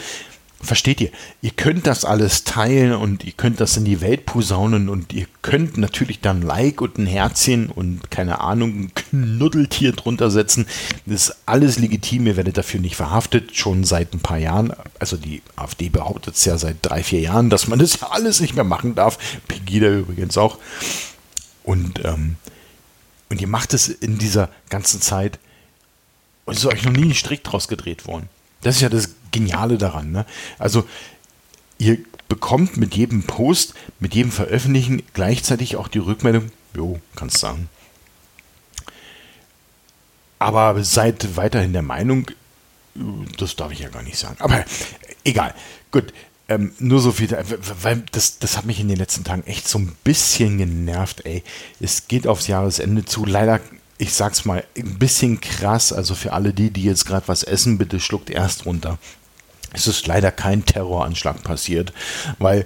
Versteht 0.61 1.01
ihr? 1.01 1.11
Ihr 1.41 1.53
könnt 1.53 1.87
das 1.87 2.05
alles 2.05 2.43
teilen 2.43 2.93
und 2.93 3.23
ihr 3.23 3.33
könnt 3.33 3.61
das 3.61 3.77
in 3.77 3.85
die 3.85 4.01
Welt 4.01 4.27
posaunen 4.27 4.89
und 4.89 5.13
ihr 5.13 5.27
könnt 5.41 5.79
natürlich 5.79 6.21
dann 6.21 6.43
Like 6.43 6.81
und 6.81 6.99
ein 6.99 7.07
Herzchen 7.07 7.71
und 7.71 8.11
keine 8.11 8.41
Ahnung, 8.41 8.71
ein 8.71 8.95
Knuddeltier 8.95 9.93
drunter 9.93 10.33
setzen. 10.33 10.67
Das 11.07 11.29
ist 11.29 11.37
alles 11.47 11.79
legitim, 11.79 12.27
ihr 12.27 12.37
werdet 12.37 12.59
dafür 12.59 12.81
nicht 12.81 12.97
verhaftet, 12.97 13.57
schon 13.57 13.85
seit 13.85 14.15
ein 14.15 14.21
paar 14.21 14.39
Jahren. 14.39 14.73
Also 14.99 15.17
die 15.17 15.43
AfD 15.55 15.91
behauptet 15.91 16.35
es 16.35 16.45
ja 16.45 16.59
seit 16.59 16.79
drei, 16.83 17.05
vier 17.05 17.21
Jahren, 17.21 17.51
dass 17.51 17.69
man 17.69 17.79
das 17.79 18.01
ja 18.01 18.09
alles 18.11 18.41
nicht 18.41 18.57
mehr 18.57 18.65
machen 18.65 18.97
darf. 18.97 19.17
Pegida 19.47 19.89
übrigens 19.89 20.37
auch. 20.37 20.59
Und, 21.63 22.05
ähm, 22.05 22.35
und 23.29 23.41
ihr 23.41 23.49
macht 23.49 23.75
es 23.75 23.89
in 23.89 24.19
dieser 24.19 24.49
ganzen 24.71 25.01
Zeit 25.01 25.39
und 26.47 26.55
es 26.55 26.65
ist 26.65 26.67
euch 26.67 26.83
noch 26.85 26.93
nie 26.93 27.05
ein 27.05 27.15
Strick 27.15 27.45
draus 27.45 27.69
gedreht 27.69 28.07
worden. 28.07 28.29
Das 28.63 28.77
ist 28.77 28.83
ja 28.83 28.89
das 28.89 29.11
Geniale 29.31 29.79
daran. 29.79 30.11
Ne? 30.11 30.27
Also 30.59 30.85
ihr 31.79 31.99
bekommt 32.29 32.77
mit 32.77 32.95
jedem 32.95 33.23
Post, 33.23 33.75
mit 34.01 34.15
jedem 34.15 34.33
Veröffentlichen 34.33 35.03
gleichzeitig 35.15 35.77
auch 35.77 35.89
die 35.89 35.99
Rückmeldung, 35.99 36.51
jo, 36.75 37.01
kannst 37.17 37.39
sagen. 37.39 37.69
Aber 40.39 40.83
seid 40.85 41.37
weiterhin 41.37 41.73
der 41.73 41.83
Meinung, 41.83 42.31
das 43.39 43.57
darf 43.57 43.73
ich 43.73 43.81
ja 43.81 43.89
gar 43.89 44.03
nicht 44.03 44.19
sagen. 44.19 44.37
Aber 44.39 44.65
egal. 45.25 45.55
Gut. 45.91 46.13
Ähm, 46.51 46.73
nur 46.79 47.01
so 47.01 47.13
viel, 47.13 47.31
weil 47.83 48.05
das, 48.11 48.39
das 48.39 48.57
hat 48.57 48.65
mich 48.65 48.81
in 48.81 48.89
den 48.89 48.97
letzten 48.97 49.23
Tagen 49.23 49.43
echt 49.45 49.69
so 49.69 49.79
ein 49.79 49.95
bisschen 50.03 50.57
genervt, 50.57 51.27
ey. 51.27 51.45
Es 51.79 52.09
geht 52.09 52.27
aufs 52.27 52.47
Jahresende 52.47 53.05
zu. 53.05 53.27
Leider 53.27 53.61
ich 53.99 54.15
sag's 54.15 54.45
mal, 54.45 54.65
ein 54.77 54.99
bisschen 54.99 55.41
krass. 55.41 55.93
Also 55.93 56.15
für 56.15 56.33
alle 56.33 56.53
die, 56.53 56.71
die 56.71 56.85
jetzt 56.85 57.05
gerade 57.05 57.29
was 57.29 57.43
essen, 57.43 57.79
bitte 57.79 58.01
schluckt 58.01 58.31
erst 58.31 58.65
runter. 58.65 58.99
Es 59.73 59.87
ist 59.87 60.07
leider 60.07 60.31
kein 60.31 60.65
Terroranschlag 60.65 61.43
passiert, 61.43 61.93
weil 62.39 62.65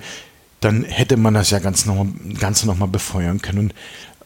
dann 0.60 0.84
hätte 0.84 1.16
man 1.16 1.34
das 1.34 1.50
ja 1.50 1.58
ganz 1.58 1.86
noch, 1.86 2.06
Ganze 2.38 2.66
nochmal 2.66 2.88
befeuern 2.88 3.42
können. 3.42 3.58
Und, 3.58 3.72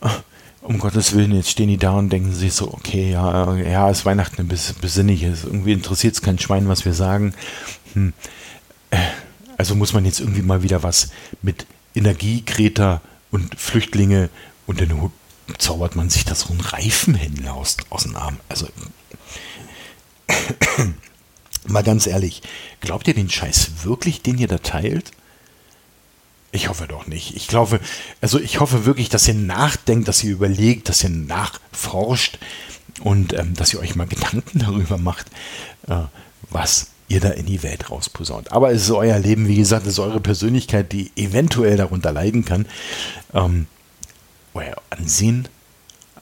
äh, 0.03 0.15
um 0.63 0.79
Gottes 0.79 1.15
Willen, 1.15 1.33
jetzt 1.33 1.51
stehen 1.51 1.69
die 1.69 1.79
da 1.79 1.93
und 1.93 2.11
denken 2.11 2.35
sich 2.35 2.53
so, 2.53 2.73
okay, 2.73 3.13
ja, 3.13 3.55
ja, 3.55 3.89
ist 3.89 4.05
Weihnachten 4.05 4.41
ein 4.41 4.49
bisschen 4.49 4.77
besinnig, 4.81 5.23
ist 5.23 5.45
irgendwie 5.45 5.73
interessiert 5.73 6.15
es 6.15 6.23
kein 6.23 6.41
Schwein, 6.41 6.69
was 6.69 6.85
wir 6.85 6.93
sagen. 6.93 7.35
Hm. 7.95 8.13
Äh, 8.91 8.99
also 9.57 9.75
muss 9.75 9.93
man 9.93 10.05
jetzt 10.05 10.21
irgendwie 10.21 10.43
mal 10.43 10.63
wieder 10.63 10.83
was 10.83 11.11
mit 11.41 11.67
Energiekreter 11.95 13.01
und 13.31 13.59
Flüchtlinge 13.59 14.29
und 14.67 14.81
den 14.81 15.01
Hut 15.01 15.13
zaubert 15.59 15.97
man 15.97 16.11
sich 16.11 16.25
da 16.25 16.35
so 16.35 16.51
einen 16.51 16.61
Reifenhändler 16.61 17.55
aus, 17.55 17.77
aus 17.91 18.05
dem 18.05 18.17
Arm. 18.17 18.39
Also, 18.49 18.69
mal 21.67 21.83
ganz 21.83 22.07
ehrlich, 22.07 22.43
glaubt 22.81 23.09
ihr 23.09 23.15
den 23.15 23.31
Scheiß 23.31 23.85
wirklich, 23.85 24.23
den 24.23 24.39
ihr 24.39 24.49
da 24.49 24.59
teilt? 24.59 25.13
Ich 26.53 26.69
hoffe 26.69 26.87
doch 26.87 27.07
nicht. 27.07 27.37
Ich 27.37 27.49
glaube, 27.49 27.81
also 28.21 28.41
ich 28.41 28.61
hoffe 28.61 28.87
wirklich, 28.87 29.09
dass 29.09 29.29
ihr 29.29 29.35
nachdenkt, 29.35 30.09
dass 30.09 30.25
ihr 30.25 30.33
überlegt, 30.33 30.89
dass 30.89 31.05
ihr 31.05 31.11
nachforscht 31.11 32.39
und 33.01 33.35
ähm, 33.35 33.55
dass 33.55 33.75
ihr 33.75 33.81
euch 33.81 33.95
mal 33.95 34.07
Gedanken 34.07 34.59
darüber 34.61 34.99
macht, 34.99 35.27
äh, 35.89 36.03
was 36.51 36.89
ihr 37.09 37.21
da 37.21 37.29
in 37.31 37.47
die 37.47 37.63
Welt 37.63 37.91
rausposaunt. 37.91 38.53
Aber 38.53 38.73
es 38.73 38.83
ist 38.83 38.91
euer 38.91 39.19
Leben, 39.19 39.49
wie 39.49 39.57
gesagt, 39.57 39.87
es 39.87 39.93
ist 39.93 39.99
eure 39.99 40.21
Persönlichkeit, 40.21 40.93
die 40.93 41.13
eventuell 41.17 41.77
darunter 41.77 42.13
leiden 42.13 42.45
kann. 42.45 42.67
Ähm, 43.33 43.67
euer 44.57 44.77
Ansehen. 44.91 45.49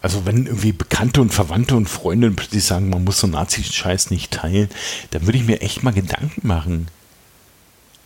Also 0.02 0.26
wenn 0.26 0.46
irgendwie 0.46 0.72
Bekannte 0.72 1.22
und 1.22 1.32
Verwandte 1.32 1.76
und 1.76 1.88
Freunde 1.88 2.30
plötzlich 2.30 2.64
sagen, 2.64 2.90
man 2.90 3.04
muss 3.04 3.20
so 3.20 3.26
Nazi-Scheiß 3.26 4.10
nicht 4.10 4.32
teilen, 4.32 4.68
dann 5.10 5.24
würde 5.26 5.38
ich 5.38 5.46
mir 5.46 5.62
echt 5.62 5.82
mal 5.82 5.94
Gedanken 5.94 6.46
machen. 6.46 6.88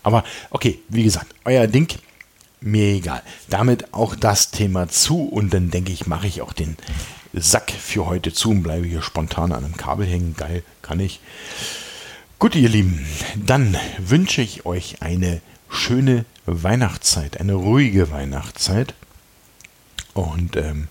Aber 0.05 0.23
okay, 0.51 0.79
wie 0.89 1.03
gesagt, 1.03 1.35
euer 1.45 1.67
Ding, 1.67 1.89
mir 2.61 2.95
egal. 2.95 3.23
Damit 3.49 3.95
auch 3.95 4.15
das 4.15 4.51
Thema 4.51 4.89
zu 4.89 5.25
und 5.25 5.53
dann 5.53 5.71
denke 5.71 5.93
ich, 5.93 6.07
mache 6.07 6.27
ich 6.27 6.41
auch 6.43 6.53
den 6.53 6.77
Sack 7.33 7.71
für 7.71 8.07
heute 8.07 8.33
zu 8.33 8.51
und 8.51 8.63
bleibe 8.63 8.87
hier 8.87 9.03
spontan 9.03 9.53
an 9.53 9.65
einem 9.65 9.77
Kabel 9.77 10.07
hängen. 10.07 10.35
Geil, 10.37 10.63
kann 10.83 11.01
ich. 11.01 11.21
Gut, 12.39 12.55
ihr 12.55 12.69
Lieben, 12.69 13.05
dann 13.35 13.77
wünsche 13.99 14.41
ich 14.41 14.65
euch 14.65 15.03
eine 15.03 15.41
schöne 15.69 16.25
Weihnachtszeit, 16.47 17.41
eine 17.41 17.55
ruhige 17.55 18.11
Weihnachtszeit. 18.11 18.95
Und 20.21 20.57
ähm, 20.57 20.89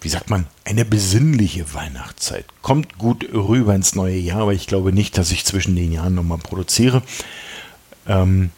wie 0.00 0.08
sagt 0.08 0.30
man, 0.30 0.46
eine 0.64 0.84
besinnliche 0.84 1.74
Weihnachtszeit. 1.74 2.44
Kommt 2.60 2.98
gut 2.98 3.28
rüber 3.32 3.74
ins 3.74 3.94
neue 3.94 4.18
Jahr, 4.18 4.42
aber 4.42 4.52
ich 4.52 4.66
glaube 4.66 4.92
nicht, 4.92 5.16
dass 5.16 5.30
ich 5.30 5.44
zwischen 5.44 5.76
den 5.76 5.92
Jahren 5.92 6.14
nochmal 6.14 6.38
produziere. 6.38 7.02
Ähm, 8.06 8.50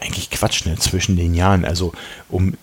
eigentlich 0.00 0.30
Quatsch, 0.30 0.66
ne? 0.66 0.76
Zwischen 0.76 1.16
den 1.16 1.34
Jahren. 1.34 1.64
Also 1.64 1.92
um 2.28 2.54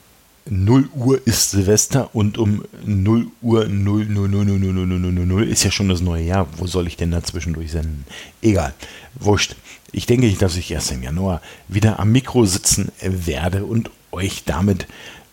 0 0.47 0.89
Uhr 0.93 1.25
ist 1.25 1.51
Silvester 1.51 2.13
und 2.13 2.37
um 2.37 2.63
0 2.85 3.27
Uhr 3.41 3.67
0, 3.67 4.05
0, 4.05 4.29
0, 4.29 4.45
0, 4.45 4.59
0, 4.59 4.85
0, 4.85 4.85
0, 4.85 5.11
0, 5.11 5.25
0 5.25 5.49
ist 5.49 5.63
ja 5.63 5.71
schon 5.71 5.89
das 5.89 6.01
neue 6.01 6.23
Jahr. 6.23 6.47
Wo 6.57 6.67
soll 6.67 6.87
ich 6.87 6.97
denn 6.97 7.11
da 7.11 7.23
zwischendurch 7.23 7.71
senden? 7.71 8.05
Egal, 8.41 8.73
wurscht. 9.15 9.55
Ich 9.91 10.05
denke, 10.05 10.29
dass 10.33 10.57
ich 10.57 10.69
erst 10.69 10.91
im 10.91 11.01
Januar 11.01 11.41
wieder 11.67 11.99
am 11.99 12.11
Mikro 12.11 12.45
sitzen 12.45 12.91
werde 13.01 13.65
und 13.65 13.89
euch 14.11 14.43
damit 14.43 14.87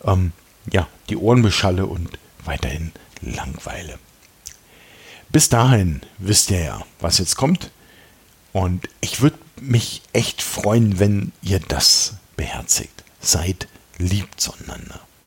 ähm, 0.05 0.31
ja, 0.71 0.87
die 1.09 1.17
Ohren 1.17 1.41
beschalle 1.41 1.85
und 1.85 2.17
weiterhin 2.45 2.91
langweile. 3.21 3.99
Bis 5.29 5.49
dahin 5.49 6.01
wisst 6.19 6.51
ihr 6.51 6.61
ja, 6.61 6.85
was 6.99 7.17
jetzt 7.17 7.35
kommt. 7.35 7.71
Und 8.51 8.87
ich 9.01 9.21
würde 9.21 9.39
mich 9.59 10.03
echt 10.13 10.41
freuen, 10.41 10.99
wenn 10.99 11.31
ihr 11.41 11.59
das 11.59 12.15
beherzigt. 12.35 13.03
Seid 13.19 13.67
lieb 13.97 14.29
zueinander. 14.37 14.99